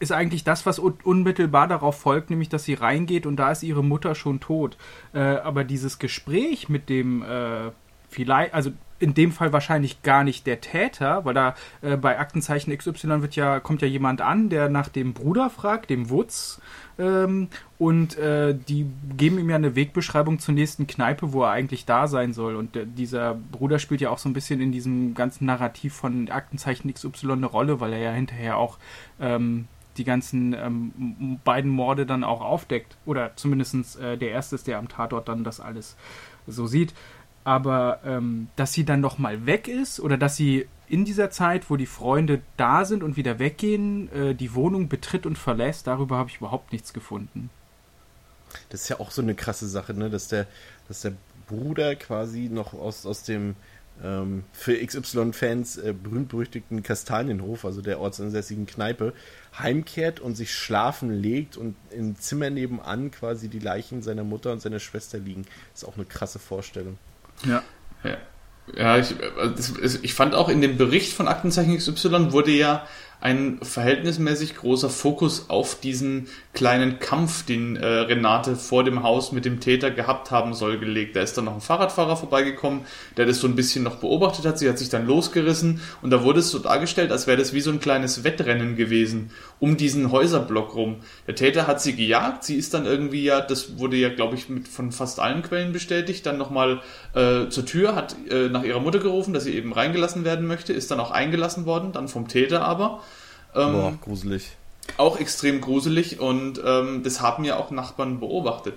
[0.00, 3.62] ist eigentlich das, was un unmittelbar darauf folgt, nämlich dass sie reingeht und da ist
[3.62, 4.76] ihre Mutter schon tot.
[5.12, 7.70] Äh, aber dieses Gespräch mit dem äh,
[8.08, 12.76] vielleicht, also in dem Fall wahrscheinlich gar nicht der Täter, weil da äh, bei Aktenzeichen
[12.76, 16.60] XY wird ja, kommt ja jemand an, der nach dem Bruder fragt, dem Wutz,
[16.98, 21.84] ähm, und äh, die geben ihm ja eine Wegbeschreibung zur nächsten Kneipe, wo er eigentlich
[21.84, 22.54] da sein soll.
[22.56, 26.30] Und äh, dieser Bruder spielt ja auch so ein bisschen in diesem ganzen Narrativ von
[26.30, 28.78] Aktenzeichen XY eine Rolle, weil er ja hinterher auch
[29.20, 32.96] ähm, die ganzen ähm, beiden Morde dann auch aufdeckt.
[33.06, 35.96] Oder zumindest äh, der erste ist, der am Tatort dann das alles
[36.46, 36.94] so sieht.
[37.44, 41.70] Aber ähm, dass sie dann noch mal weg ist oder dass sie in dieser Zeit,
[41.70, 46.16] wo die Freunde da sind und wieder weggehen, äh, die Wohnung betritt und verlässt, darüber
[46.16, 47.50] habe ich überhaupt nichts gefunden.
[48.68, 50.10] Das ist ja auch so eine krasse Sache, ne?
[50.10, 50.46] dass, der,
[50.88, 51.12] dass der
[51.48, 53.56] Bruder quasi noch aus, aus dem
[54.02, 59.12] ähm, für XY-Fans äh, berühmt-berüchtigten Kastanienhof, also der ortsansässigen Kneipe,
[59.58, 64.60] heimkehrt und sich schlafen legt und im Zimmer nebenan quasi die Leichen seiner Mutter und
[64.60, 65.46] seiner Schwester liegen.
[65.72, 66.98] Das ist auch eine krasse Vorstellung.
[67.44, 67.62] Ja.
[68.02, 68.16] ja.
[68.74, 69.14] Ja, ich,
[69.56, 72.86] das, ich fand auch in dem Bericht von Aktenzeichen XY wurde ja
[73.24, 79.46] ein verhältnismäßig großer Fokus auf diesen kleinen Kampf, den äh, Renate vor dem Haus mit
[79.46, 81.16] dem Täter gehabt haben soll, gelegt.
[81.16, 82.82] Da ist dann noch ein Fahrradfahrer vorbeigekommen,
[83.16, 84.58] der das so ein bisschen noch beobachtet hat.
[84.58, 87.62] Sie hat sich dann losgerissen und da wurde es so dargestellt, als wäre das wie
[87.62, 90.96] so ein kleines Wettrennen gewesen um diesen Häuserblock rum.
[91.26, 92.44] Der Täter hat sie gejagt.
[92.44, 95.72] Sie ist dann irgendwie ja, das wurde ja, glaube ich, mit, von fast allen Quellen
[95.72, 96.82] bestätigt, dann nochmal
[97.14, 100.74] äh, zur Tür, hat äh, nach ihrer Mutter gerufen, dass sie eben reingelassen werden möchte,
[100.74, 103.02] ist dann auch eingelassen worden, dann vom Täter aber.
[103.54, 104.56] Ähm, Boah, gruselig.
[104.96, 108.74] Auch extrem gruselig und ähm, das haben ja auch Nachbarn beobachtet.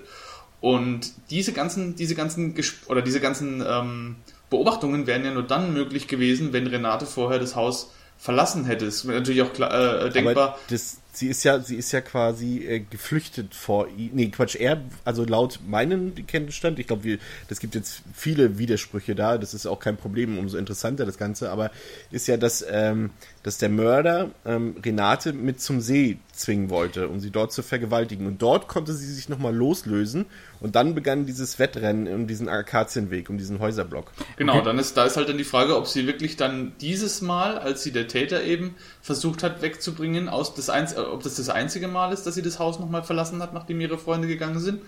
[0.60, 2.54] Und diese ganzen, diese ganzen
[2.88, 4.16] oder diese ganzen ähm,
[4.50, 8.86] Beobachtungen wären ja nur dann möglich gewesen, wenn Renate vorher das Haus verlassen hätte.
[8.86, 10.58] Es wäre natürlich auch klar, äh, denkbar.
[10.68, 14.10] Das sie ist ja, sie ist ja quasi äh, geflüchtet vor ihm.
[14.12, 19.38] Nee, Quatsch, er, also laut meinem Kenntnisstand, ich glaube, das gibt jetzt viele Widersprüche da,
[19.38, 21.70] das ist auch kein Problem, umso interessanter das Ganze, aber
[22.10, 23.10] ist ja, dass, ähm,
[23.42, 28.26] dass der Mörder ähm, Renate mit zum See zwingen wollte, um sie dort zu vergewaltigen.
[28.26, 30.26] Und dort konnte sie sich nochmal loslösen
[30.60, 34.12] und dann begann dieses Wettrennen um diesen Akazienweg, um diesen Häuserblock.
[34.36, 34.64] Genau, okay.
[34.64, 37.82] dann ist, da ist halt dann die Frage, ob sie wirklich dann dieses Mal, als
[37.82, 38.76] sie der Täter eben
[39.08, 42.58] versucht hat wegzubringen, aus das Einz ob das das einzige Mal ist, dass sie das
[42.58, 44.82] Haus nochmal verlassen hat, nachdem ihre Freunde gegangen sind,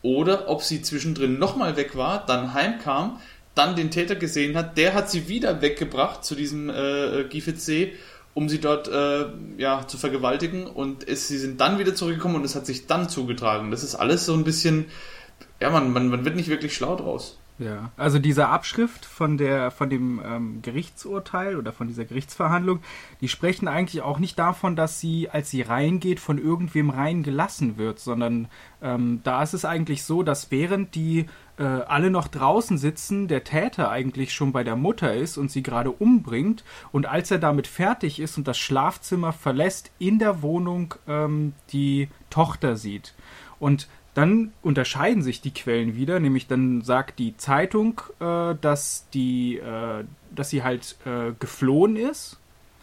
[0.00, 3.20] oder ob sie zwischendrin nochmal weg war, dann heimkam,
[3.54, 7.92] dann den Täter gesehen hat, der hat sie wieder weggebracht zu diesem äh, Giefitsee
[8.32, 12.44] um sie dort äh, ja, zu vergewaltigen und es, sie sind dann wieder zurückgekommen und
[12.44, 13.72] es hat sich dann zugetragen.
[13.72, 14.86] Das ist alles so ein bisschen,
[15.60, 17.36] ja, man, man, man wird nicht wirklich schlau draus.
[17.58, 22.78] Ja, also diese Abschrift von der von dem ähm, Gerichtsurteil oder von dieser Gerichtsverhandlung,
[23.20, 27.98] die sprechen eigentlich auch nicht davon, dass sie, als sie reingeht, von irgendwem reingelassen wird,
[27.98, 28.46] sondern
[28.80, 31.26] ähm, da ist es eigentlich so, dass während die
[31.58, 35.64] äh, alle noch draußen sitzen, der Täter eigentlich schon bei der Mutter ist und sie
[35.64, 40.94] gerade umbringt und als er damit fertig ist und das Schlafzimmer verlässt, in der Wohnung
[41.08, 43.14] ähm, die Tochter sieht.
[43.58, 43.88] Und
[44.18, 50.02] dann unterscheiden sich die Quellen wieder, nämlich dann sagt die Zeitung, äh, dass die, äh,
[50.34, 52.40] dass sie halt äh, geflohen ist,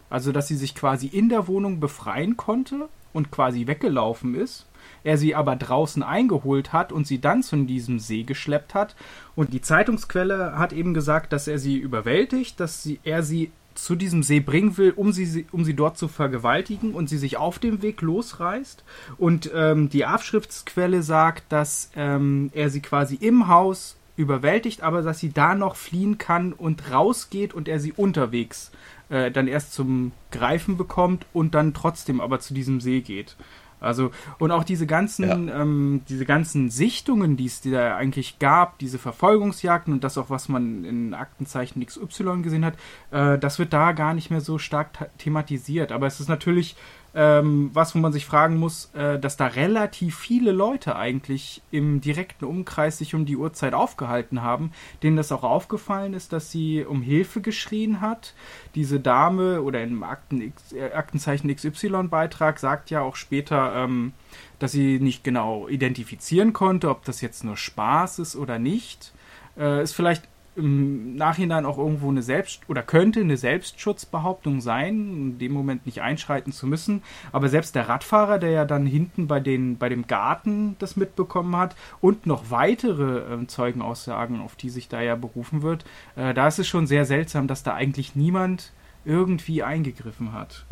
[0.09, 4.65] also dass sie sich quasi in der Wohnung befreien konnte und quasi weggelaufen ist.
[5.03, 8.95] Er sie aber draußen eingeholt hat und sie dann zu diesem See geschleppt hat.
[9.35, 13.95] Und die Zeitungsquelle hat eben gesagt, dass er sie überwältigt, dass sie, er sie zu
[13.95, 17.59] diesem See bringen will, um sie, um sie dort zu vergewaltigen und sie sich auf
[17.59, 18.83] dem Weg losreißt.
[19.17, 25.19] Und ähm, die Abschriftsquelle sagt, dass ähm, er sie quasi im Haus überwältigt, aber dass
[25.19, 28.71] sie da noch fliehen kann und rausgeht und er sie unterwegs
[29.09, 33.35] äh, dann erst zum Greifen bekommt und dann trotzdem aber zu diesem See geht.
[33.79, 35.61] Also, und auch diese ganzen, ja.
[35.61, 40.49] ähm, diese ganzen Sichtungen, die es da eigentlich gab, diese Verfolgungsjagden und das auch, was
[40.49, 42.75] man in Aktenzeichen XY gesehen hat,
[43.11, 45.91] äh, das wird da gar nicht mehr so stark thematisiert.
[45.91, 46.75] Aber es ist natürlich
[47.15, 52.01] ähm, was, wo man sich fragen muss, äh, dass da relativ viele Leute eigentlich im
[52.01, 56.83] direkten Umkreis sich um die Uhrzeit aufgehalten haben, denen das auch aufgefallen ist, dass sie
[56.83, 58.33] um Hilfe geschrien hat.
[58.75, 64.11] Diese Dame oder im Akten X, äh, Aktenzeichen XY-Beitrag sagt ja auch später, ähm,
[64.59, 69.13] dass sie nicht genau identifizieren konnte, ob das jetzt nur Spaß ist oder nicht.
[69.57, 75.37] Äh, ist vielleicht im Nachhinein auch irgendwo eine Selbst- oder könnte eine Selbstschutzbehauptung sein, in
[75.39, 77.03] dem Moment nicht einschreiten zu müssen.
[77.31, 81.55] Aber selbst der Radfahrer, der ja dann hinten bei, den, bei dem Garten das mitbekommen
[81.55, 85.85] hat und noch weitere äh, Zeugenaussagen, auf die sich da ja berufen wird,
[86.15, 88.71] äh, da ist es schon sehr seltsam, dass da eigentlich niemand
[89.03, 90.65] irgendwie eingegriffen hat.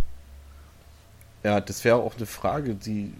[1.43, 3.13] Ja, das wäre auch eine Frage, die,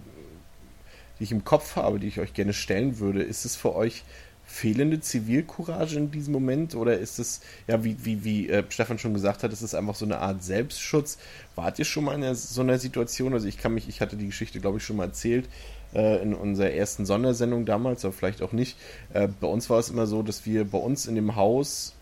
[1.20, 3.22] die ich im Kopf habe, die ich euch gerne stellen würde.
[3.22, 4.04] Ist es für euch
[4.46, 9.14] fehlende Zivilcourage in diesem Moment oder ist es, ja, wie, wie, wie äh, Stefan schon
[9.14, 11.18] gesagt hat, ist es einfach so eine Art Selbstschutz?
[11.56, 13.34] Wart ihr schon mal in so einer Situation?
[13.34, 15.48] Also ich kann mich, ich hatte die Geschichte, glaube ich, schon mal erzählt
[15.96, 18.78] äh, in unserer ersten Sondersendung damals, aber vielleicht auch nicht.
[19.14, 21.96] Äh, bei uns war es immer so, dass wir bei uns in dem Haus,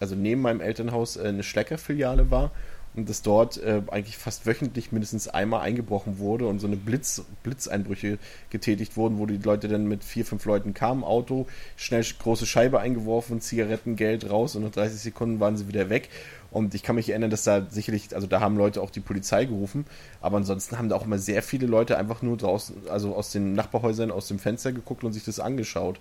[0.00, 2.52] also neben meinem Elternhaus, eine Schleckerfiliale war
[2.94, 7.22] und dass dort äh, eigentlich fast wöchentlich mindestens einmal eingebrochen wurde und so eine Blitz,
[7.42, 8.18] Blitzeinbrüche
[8.50, 12.80] getätigt wurden, wo die Leute dann mit vier, fünf Leuten kamen, Auto, schnell große Scheibe
[12.80, 16.10] eingeworfen, Zigaretten, Geld raus und nach 30 Sekunden waren sie wieder weg.
[16.50, 19.46] Und ich kann mich erinnern, dass da sicherlich, also da haben Leute auch die Polizei
[19.46, 19.86] gerufen,
[20.20, 23.54] aber ansonsten haben da auch immer sehr viele Leute einfach nur draußen, also aus den
[23.54, 25.98] Nachbarhäusern aus dem Fenster geguckt und sich das angeschaut.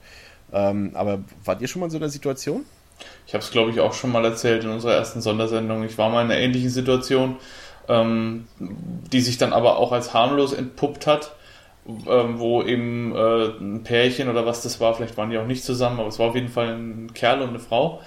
[0.52, 2.66] Ähm, aber wart ihr schon mal in so einer Situation?
[3.28, 5.84] Ich habe es, glaube ich, auch schon mal erzählt in unserer ersten Sondersendung.
[5.84, 7.38] Ich war mal in einer ähnlichen Situation,
[7.88, 11.34] ähm, die sich dann aber auch als harmlos entpuppt hat,
[11.88, 15.64] ähm, wo eben äh, ein Pärchen oder was das war, vielleicht waren die auch nicht
[15.64, 18.02] zusammen, aber es war auf jeden Fall ein Kerl und eine Frau.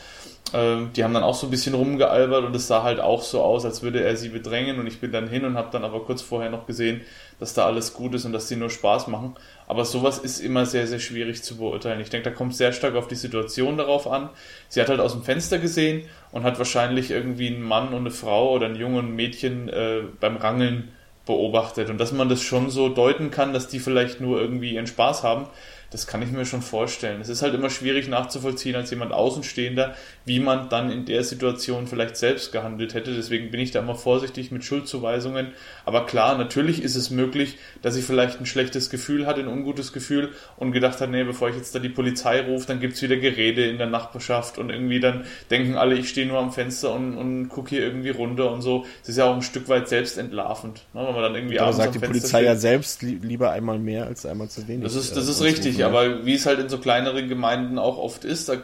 [0.53, 3.43] Ähm, die haben dann auch so ein bisschen rumgealbert und es sah halt auch so
[3.43, 6.01] aus, als würde er sie bedrängen und ich bin dann hin und habe dann aber
[6.01, 7.01] kurz vorher noch gesehen,
[7.41, 9.35] dass da alles gut ist und dass sie nur Spaß machen.
[9.67, 12.01] Aber sowas ist immer sehr, sehr schwierig zu beurteilen.
[12.01, 14.29] Ich denke, da kommt sehr stark auf die Situation darauf an.
[14.69, 18.11] Sie hat halt aus dem Fenster gesehen und hat wahrscheinlich irgendwie einen Mann und eine
[18.11, 20.93] Frau oder ein Junge und ein Mädchen äh, beim Rangeln
[21.27, 21.89] beobachtet.
[21.89, 25.23] Und dass man das schon so deuten kann, dass die vielleicht nur irgendwie ihren Spaß
[25.23, 25.47] haben,
[25.95, 27.21] das kann ich mir schon vorstellen.
[27.21, 31.87] Es ist halt immer schwierig nachzuvollziehen als jemand Außenstehender, wie man dann in der Situation
[31.87, 33.15] vielleicht selbst gehandelt hätte.
[33.15, 35.53] Deswegen bin ich da immer vorsichtig mit Schuldzuweisungen.
[35.85, 39.93] Aber klar, natürlich ist es möglich, dass ich vielleicht ein schlechtes Gefühl hatte, ein ungutes
[39.93, 43.03] Gefühl und gedacht hat, nee, bevor ich jetzt da die Polizei rufe, dann gibt es
[43.03, 46.93] wieder Gerede in der Nachbarschaft und irgendwie dann denken alle, ich stehe nur am Fenster
[46.93, 48.85] und, und gucke hier irgendwie runter und so.
[49.05, 51.73] Es ist ja auch ein Stück weit selbst entlarvend, ne, wenn man dann irgendwie Aber
[51.73, 52.47] sagt die Polizei steht.
[52.47, 54.83] ja selbst lieber einmal mehr als einmal zu wenig.
[54.83, 58.25] Das ist, das ist richtig, aber wie es halt in so kleineren Gemeinden auch oft
[58.25, 58.57] ist, da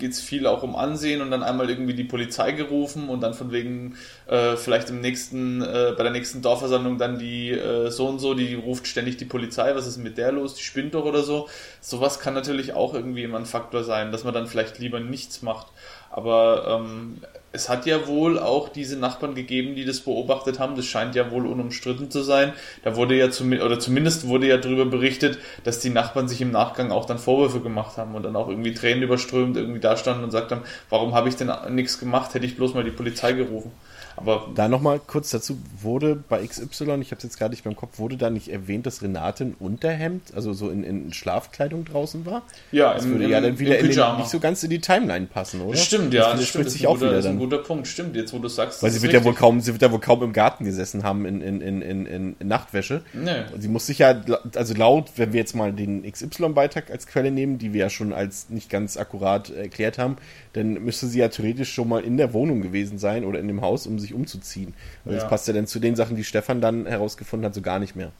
[0.00, 3.34] geht es viel auch um Ansehen und dann einmal irgendwie die Polizei gerufen und dann
[3.34, 3.96] von wegen
[4.26, 8.34] äh, vielleicht im nächsten, äh, bei der nächsten Dorfversammlung dann die äh, so und so,
[8.34, 11.48] die ruft ständig die Polizei, was ist mit der los, die spinnt doch oder so.
[11.80, 15.42] Sowas kann natürlich auch irgendwie immer ein Faktor sein, dass man dann vielleicht lieber nichts
[15.42, 15.68] macht.
[16.10, 17.18] Aber ähm,
[17.52, 20.76] es hat ja wohl auch diese Nachbarn gegeben, die das beobachtet haben.
[20.76, 22.52] Das scheint ja wohl unumstritten zu sein.
[22.84, 26.52] Da wurde ja zum, oder zumindest wurde ja darüber berichtet, dass die Nachbarn sich im
[26.52, 30.24] Nachgang auch dann Vorwürfe gemacht haben und dann auch irgendwie Tränen überströmt irgendwie da standen
[30.24, 32.34] und sagt haben, warum habe ich denn nichts gemacht?
[32.34, 33.72] Hätte ich bloß mal die Polizei gerufen.
[34.20, 37.76] Aber da nochmal kurz dazu, wurde bei XY, ich habe es jetzt gerade nicht beim
[37.76, 42.26] Kopf, wurde da nicht erwähnt, dass Renate ein Unterhemd, also so in, in Schlafkleidung draußen
[42.26, 42.42] war?
[42.72, 44.80] Ja, das im, würde im, ja dann wieder in den, nicht so ganz in die
[44.80, 45.76] Timeline passen, oder?
[45.76, 47.16] Stimmt, ja, das, das stimmt, sich auch guter, wieder dann.
[47.16, 48.82] Das ist ein guter Punkt, stimmt, jetzt wo du sagst.
[48.82, 51.24] Weil sie wird ja wohl kaum, sie wird ja wohl kaum im Garten gesessen haben
[51.24, 53.02] in, in, in, in, in Nachtwäsche.
[53.12, 53.44] Nee.
[53.54, 54.20] Und sie muss sich ja,
[54.54, 58.12] also laut, wenn wir jetzt mal den XY-Beitrag als Quelle nehmen, die wir ja schon
[58.12, 60.16] als nicht ganz akkurat erklärt haben,
[60.52, 63.60] dann müsste sie ja theoretisch schon mal in der Wohnung gewesen sein oder in dem
[63.60, 64.74] Haus, um sich umzuziehen.
[65.04, 65.20] Also ja.
[65.20, 67.96] Das passt ja dann zu den Sachen, die Stefan dann herausgefunden hat, so gar nicht
[67.96, 68.12] mehr.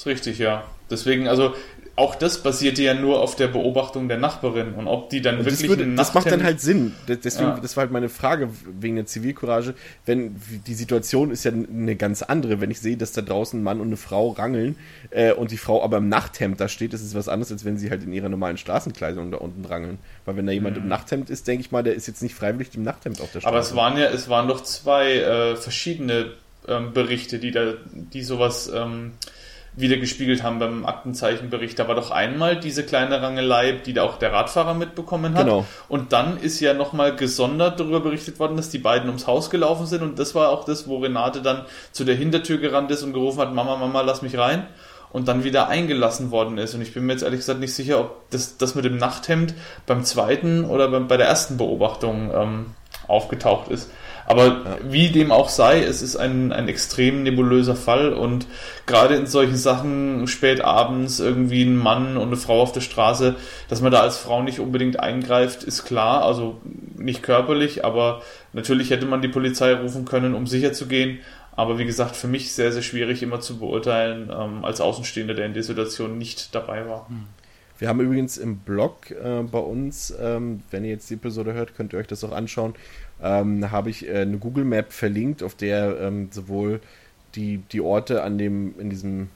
[0.00, 0.64] Das ist richtig, ja.
[0.90, 1.54] Deswegen, also
[1.94, 5.44] auch das basierte ja nur auf der Beobachtung der Nachbarin und ob die dann und
[5.44, 5.60] wirklich.
[5.60, 6.94] Das, würde, das macht dann halt Sinn.
[7.06, 7.58] Deswegen, ja.
[7.60, 8.48] das war halt meine Frage
[8.80, 9.74] wegen der Zivilcourage.
[10.06, 13.62] Wenn die Situation ist ja eine ganz andere, wenn ich sehe, dass da draußen ein
[13.62, 14.76] Mann und eine Frau rangeln
[15.10, 17.76] äh, und die Frau aber im Nachthemd da steht, ist es was anderes, als wenn
[17.76, 19.98] sie halt in ihrer normalen Straßenkleidung da unten rangeln.
[20.24, 20.84] Weil wenn da jemand mhm.
[20.84, 23.40] im Nachthemd ist, denke ich mal, der ist jetzt nicht freiwillig im Nachthemd auf der
[23.40, 23.54] Straße.
[23.54, 26.32] Aber es waren ja, es waren doch zwei äh, verschiedene
[26.66, 29.12] ähm, Berichte, die da, die sowas ähm,
[29.76, 31.78] wieder gespiegelt haben beim Aktenzeichenbericht.
[31.78, 35.44] Da war doch einmal diese kleine Rangelei, die da auch der Radfahrer mitbekommen hat.
[35.44, 35.64] Genau.
[35.88, 39.86] Und dann ist ja nochmal gesondert darüber berichtet worden, dass die beiden ums Haus gelaufen
[39.86, 40.02] sind.
[40.02, 43.40] Und das war auch das, wo Renate dann zu der Hintertür gerannt ist und gerufen
[43.40, 44.66] hat, Mama, Mama, lass mich rein.
[45.12, 46.74] Und dann wieder eingelassen worden ist.
[46.74, 49.54] Und ich bin mir jetzt ehrlich gesagt nicht sicher, ob das, das mit dem Nachthemd
[49.86, 52.66] beim zweiten oder bei, bei der ersten Beobachtung ähm,
[53.08, 53.90] aufgetaucht ist.
[54.30, 54.78] Aber ja.
[54.84, 58.46] wie dem auch sei, es ist ein, ein extrem nebulöser Fall und
[58.86, 63.34] gerade in solchen Sachen spät abends irgendwie ein Mann und eine Frau auf der Straße,
[63.66, 66.22] dass man da als Frau nicht unbedingt eingreift, ist klar.
[66.22, 66.60] Also
[66.96, 68.22] nicht körperlich, aber
[68.52, 71.18] natürlich hätte man die Polizei rufen können, um sicher zu gehen.
[71.56, 75.46] Aber wie gesagt, für mich sehr, sehr schwierig immer zu beurteilen, ähm, als Außenstehender, der
[75.46, 77.08] in der Situation nicht dabei war.
[77.80, 81.74] Wir haben übrigens im Blog äh, bei uns, ähm, wenn ihr jetzt die Episode hört,
[81.74, 82.74] könnt ihr euch das auch anschauen,
[83.22, 86.82] ähm, habe ich äh, eine Google Map verlinkt, auf der ähm, sowohl
[87.34, 89.30] die, die Orte an dem, in diesem,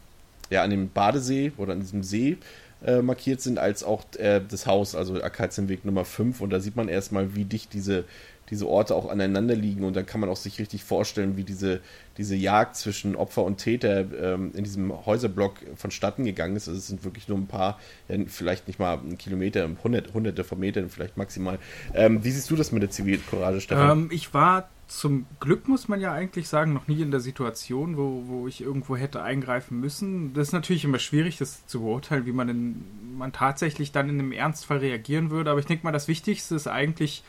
[0.51, 2.37] ja, an dem Badesee oder an diesem See
[2.85, 6.43] äh, markiert sind, als auch äh, das Haus, also Akazienweg Nummer 5.
[6.43, 8.05] Und da sieht man erstmal, wie dicht diese
[8.51, 11.81] diese Orte auch aneinander liegen und dann kann man auch sich richtig vorstellen, wie diese,
[12.19, 16.69] diese Jagd zwischen Opfer und Täter ähm, in diesem Häuserblock vonstatten gegangen ist.
[16.69, 17.79] Also es sind wirklich nur ein paar,
[18.27, 21.59] vielleicht nicht mal ein Kilometer, hundert, hunderte von Metern vielleicht maximal.
[21.95, 23.99] Ähm, wie siehst du das mit der Zivilcourage, Stefan?
[23.99, 27.97] Ähm, ich war zum Glück, muss man ja eigentlich sagen, noch nie in der Situation,
[27.97, 30.35] wo, wo ich irgendwo hätte eingreifen müssen.
[30.35, 32.85] Das ist natürlich immer schwierig, das zu beurteilen, wie man, in,
[33.17, 35.51] man tatsächlich dann in einem Ernstfall reagieren würde.
[35.51, 37.25] Aber ich denke mal, das Wichtigste ist eigentlich,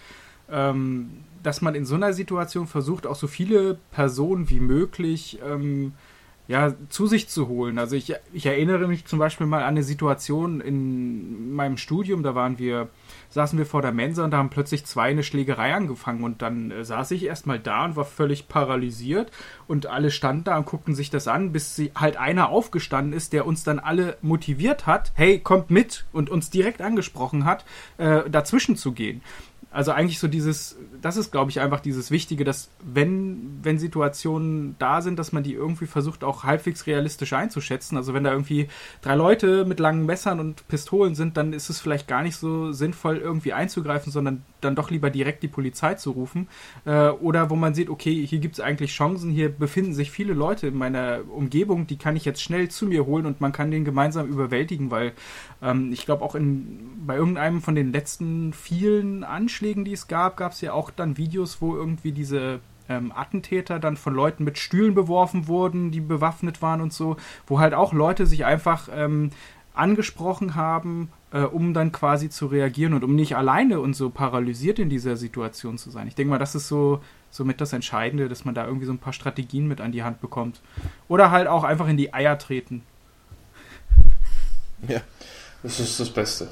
[0.51, 1.09] ähm,
[1.43, 5.93] dass man in so einer Situation versucht, auch so viele Personen wie möglich ähm,
[6.47, 7.79] ja, zu sich zu holen.
[7.79, 12.35] Also ich, ich erinnere mich zum Beispiel mal an eine Situation in meinem Studium, da
[12.35, 12.89] waren wir,
[13.29, 16.69] saßen wir vor der Mensa und da haben plötzlich zwei eine Schlägerei angefangen und dann
[16.69, 19.31] äh, saß ich erstmal da und war völlig paralysiert
[19.67, 23.33] und alle standen da und guckten sich das an, bis sie, halt einer aufgestanden ist,
[23.33, 27.65] der uns dann alle motiviert hat, hey, kommt mit und uns direkt angesprochen hat,
[27.97, 29.21] äh, dazwischen zu gehen.
[29.75, 34.77] Also eigentlich so dieses, das ist, glaube ich, einfach dieses Wichtige, dass wenn, wenn Situationen
[34.79, 37.97] da sind, dass man die irgendwie versucht, auch halbwegs realistisch einzuschätzen.
[37.97, 38.69] Also wenn da irgendwie
[39.01, 42.71] drei Leute mit langen Messern und Pistolen sind, dann ist es vielleicht gar nicht so
[42.71, 46.47] sinnvoll, irgendwie einzugreifen, sondern dann doch lieber direkt die Polizei zu rufen.
[46.85, 50.33] Äh, oder wo man sieht, okay, hier gibt es eigentlich Chancen, hier befinden sich viele
[50.33, 53.71] Leute in meiner Umgebung, die kann ich jetzt schnell zu mir holen und man kann
[53.71, 55.11] den gemeinsam überwältigen, weil
[55.61, 60.37] ähm, ich glaube auch in, bei irgendeinem von den letzten vielen Anschlägen, die es gab,
[60.37, 64.57] gab es ja auch dann Videos, wo irgendwie diese ähm, Attentäter dann von Leuten mit
[64.57, 69.31] Stühlen beworfen wurden, die bewaffnet waren und so, wo halt auch Leute sich einfach ähm,
[69.73, 74.79] angesprochen haben, äh, um dann quasi zu reagieren und um nicht alleine und so paralysiert
[74.79, 76.07] in dieser Situation zu sein.
[76.07, 77.01] Ich denke mal, das ist so
[77.31, 80.21] somit das Entscheidende, dass man da irgendwie so ein paar Strategien mit an die Hand
[80.21, 80.61] bekommt.
[81.07, 82.83] Oder halt auch einfach in die Eier treten.
[84.87, 85.01] Ja,
[85.63, 86.49] das ist das Beste.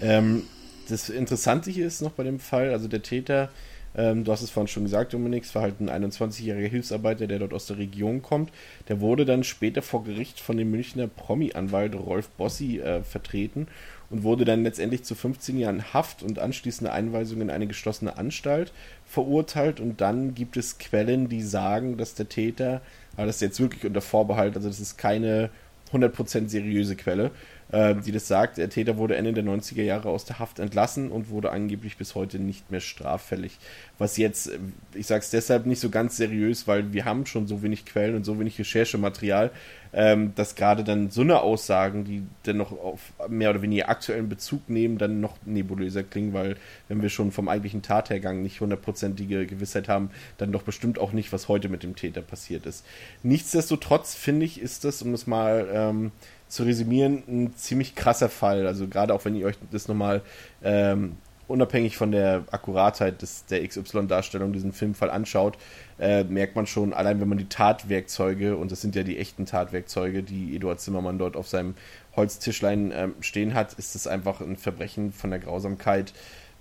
[0.00, 0.44] Ähm,
[0.90, 3.50] das Interessante hier ist noch bei dem Fall, also der Täter,
[3.94, 7.40] ähm, du hast es vorhin schon gesagt, Dominik, es war halt ein 21-jähriger Hilfsarbeiter, der
[7.40, 8.50] dort aus der Region kommt.
[8.88, 13.66] Der wurde dann später vor Gericht von dem Münchner Promi-Anwalt Rolf Bossi äh, vertreten
[14.10, 18.72] und wurde dann letztendlich zu 15 Jahren Haft und anschließende Einweisung in eine geschlossene Anstalt
[19.06, 19.80] verurteilt.
[19.80, 22.82] Und dann gibt es Quellen, die sagen, dass der Täter,
[23.16, 25.50] aber das ist jetzt wirklich unter Vorbehalt, also das ist keine
[25.92, 27.32] 100% seriöse Quelle,
[27.72, 28.58] äh, die das sagt.
[28.58, 32.14] Der Täter wurde Ende der 90er Jahre aus der Haft entlassen und wurde angeblich bis
[32.14, 33.58] heute nicht mehr straffällig.
[33.98, 34.50] Was jetzt,
[34.94, 38.16] ich sage es deshalb nicht so ganz seriös, weil wir haben schon so wenig Quellen
[38.16, 39.50] und so wenig Recherchematerial,
[39.92, 44.28] ähm, dass gerade dann so eine Aussagen, die dann noch auf mehr oder weniger aktuellen
[44.28, 46.56] Bezug nehmen, dann noch nebulöser klingen, weil
[46.88, 51.32] wenn wir schon vom eigentlichen Tathergang nicht hundertprozentige Gewissheit haben, dann doch bestimmt auch nicht,
[51.32, 52.84] was heute mit dem Täter passiert ist.
[53.22, 56.12] Nichtsdestotrotz finde ich, ist das, um es mal ähm,
[56.50, 58.66] zu resümieren, ein ziemlich krasser Fall.
[58.66, 60.22] Also gerade auch wenn ihr euch das nochmal
[60.62, 61.16] ähm,
[61.50, 65.58] unabhängig von der Akkuratheit des, der XY-Darstellung diesen Filmfall anschaut,
[65.98, 69.46] äh, merkt man schon, allein wenn man die Tatwerkzeuge, und das sind ja die echten
[69.46, 71.74] Tatwerkzeuge, die Eduard Zimmermann dort auf seinem
[72.14, 76.12] Holztischlein äh, stehen hat, ist das einfach ein Verbrechen von der Grausamkeit,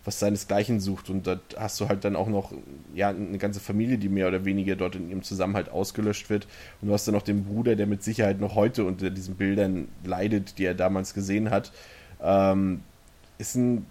[0.09, 1.09] was seinesgleichen sucht.
[1.09, 2.51] Und da hast du halt dann auch noch
[2.95, 6.47] ja, eine ganze Familie, die mehr oder weniger dort in ihrem Zusammenhalt ausgelöscht wird.
[6.81, 9.87] Und du hast dann noch den Bruder, der mit Sicherheit noch heute unter diesen Bildern
[10.03, 11.71] leidet, die er damals gesehen hat.
[12.21, 12.81] Ähm,
[13.37, 13.85] ist ein,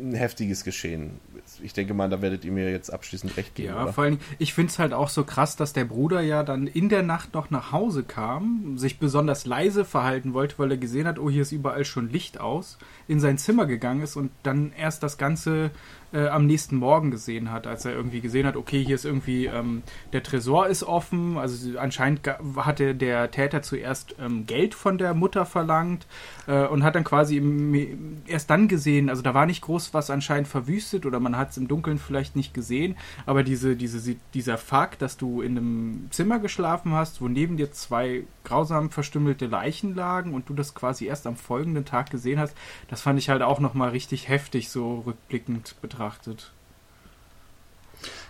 [0.00, 1.18] ein heftiges Geschehen
[1.62, 3.70] ich denke mal, da werdet ihr mir jetzt abschließend recht geben.
[3.70, 3.92] Ja, oder?
[3.92, 6.88] vor allem, ich finde es halt auch so krass, dass der Bruder ja dann in
[6.88, 11.18] der Nacht noch nach Hause kam, sich besonders leise verhalten wollte, weil er gesehen hat,
[11.18, 15.02] oh, hier ist überall schon Licht aus, in sein Zimmer gegangen ist und dann erst
[15.02, 15.70] das Ganze
[16.12, 19.46] äh, am nächsten Morgen gesehen hat, als er irgendwie gesehen hat, okay, hier ist irgendwie,
[19.46, 19.82] ähm,
[20.12, 22.20] der Tresor ist offen, also anscheinend
[22.56, 26.06] hatte der Täter zuerst ähm, Geld von der Mutter verlangt
[26.46, 30.10] äh, und hat dann quasi im, erst dann gesehen, also da war nicht groß was
[30.10, 34.58] anscheinend verwüstet oder man hat es im Dunkeln vielleicht nicht gesehen, aber diese, diese, dieser
[34.58, 39.94] Fakt, dass du in einem Zimmer geschlafen hast, wo neben dir zwei grausam verstümmelte Leichen
[39.94, 42.54] lagen und du das quasi erst am folgenden Tag gesehen hast,
[42.88, 46.50] das fand ich halt auch nochmal richtig heftig, so rückblickend betrachtet betrachtet.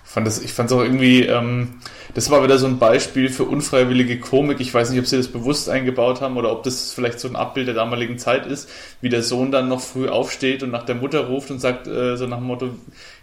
[0.04, 1.80] Fand das, ich fand es auch irgendwie, ähm,
[2.12, 4.60] das war wieder so ein Beispiel für unfreiwillige Komik.
[4.60, 7.36] Ich weiß nicht, ob sie das bewusst eingebaut haben oder ob das vielleicht so ein
[7.36, 8.68] Abbild der damaligen Zeit ist,
[9.00, 12.16] wie der Sohn dann noch früh aufsteht und nach der Mutter ruft und sagt, äh,
[12.16, 12.68] so nach dem Motto,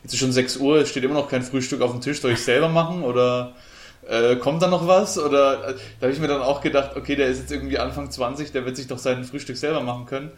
[0.01, 2.31] jetzt ist schon 6 Uhr, es steht immer noch kein Frühstück auf dem Tisch, soll
[2.31, 3.53] ich selber machen oder
[4.07, 5.19] äh, kommt da noch was?
[5.19, 8.09] Oder äh, da habe ich mir dann auch gedacht, okay, der ist jetzt irgendwie Anfang
[8.09, 10.31] 20, der wird sich doch sein Frühstück selber machen können.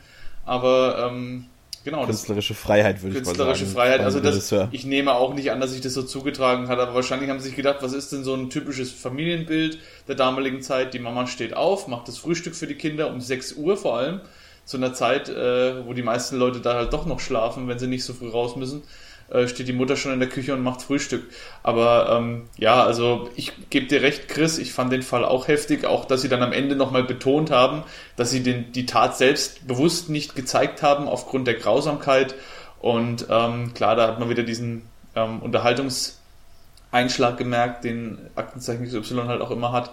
[0.46, 1.46] Aber ähm,
[1.84, 3.38] Genau, künstlerische Freiheit würde ich mal sagen.
[3.38, 6.78] Künstlerische Freiheit, also das, ich nehme auch nicht an, dass sich das so zugetragen hat,
[6.78, 10.62] aber wahrscheinlich haben sie sich gedacht, was ist denn so ein typisches Familienbild der damaligen
[10.62, 10.94] Zeit?
[10.94, 14.22] Die Mama steht auf, macht das Frühstück für die Kinder um 6 Uhr vor allem,
[14.64, 17.88] zu einer Zeit, äh, wo die meisten Leute da halt doch noch schlafen, wenn sie
[17.88, 18.84] nicht so früh raus müssen.
[19.32, 21.24] Äh, steht die Mutter schon in der Küche und macht Frühstück.
[21.64, 25.86] Aber ähm, ja, also ich gebe dir recht, Chris, ich fand den Fall auch heftig,
[25.86, 27.84] auch dass sie dann am Ende nochmal betont haben,
[28.18, 32.36] dass sie den, die Tat selbst bewusst nicht gezeigt haben aufgrund der Grausamkeit.
[32.80, 34.82] Und ähm, klar, da hat man wieder diesen
[35.16, 39.92] ähm, Unterhaltungseinschlag gemerkt, den Aktenzeichen XY halt auch immer hat.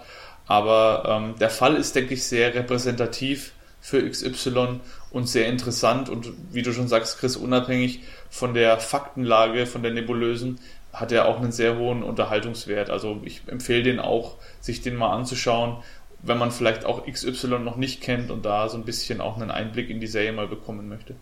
[0.48, 4.80] Aber ähm, der Fall ist, denke ich, sehr repräsentativ für XY
[5.10, 9.92] und sehr interessant und wie du schon sagst, Chris, unabhängig von der Faktenlage, von der
[9.92, 10.58] nebulösen,
[10.92, 12.90] hat er auch einen sehr hohen Unterhaltungswert.
[12.90, 15.76] Also ich empfehle den auch, sich den mal anzuschauen,
[16.22, 19.50] wenn man vielleicht auch XY noch nicht kennt und da so ein bisschen auch einen
[19.50, 21.14] Einblick in die Serie mal bekommen möchte.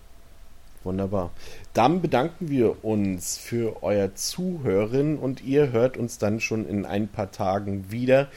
[0.84, 1.30] Wunderbar.
[1.74, 7.09] Dann bedanken wir uns für euer Zuhören und ihr hört uns dann schon in ein
[7.09, 8.28] paar Tagen wieder,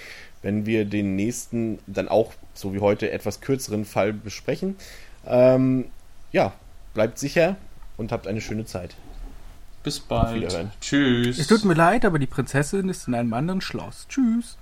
[0.42, 4.78] wenn wir den nächsten, dann auch so wie heute, etwas kürzeren Fall besprechen.
[5.26, 5.86] Ähm,
[6.32, 6.54] ja,
[6.94, 7.56] bleibt sicher
[7.98, 8.96] und habt eine schöne Zeit.
[9.84, 10.68] Bis bald.
[10.82, 11.40] Tschüss.
[11.40, 14.08] Es tut mir leid, aber die Prinzessin ist in einem anderen Schloss.
[14.10, 14.58] Tschüss.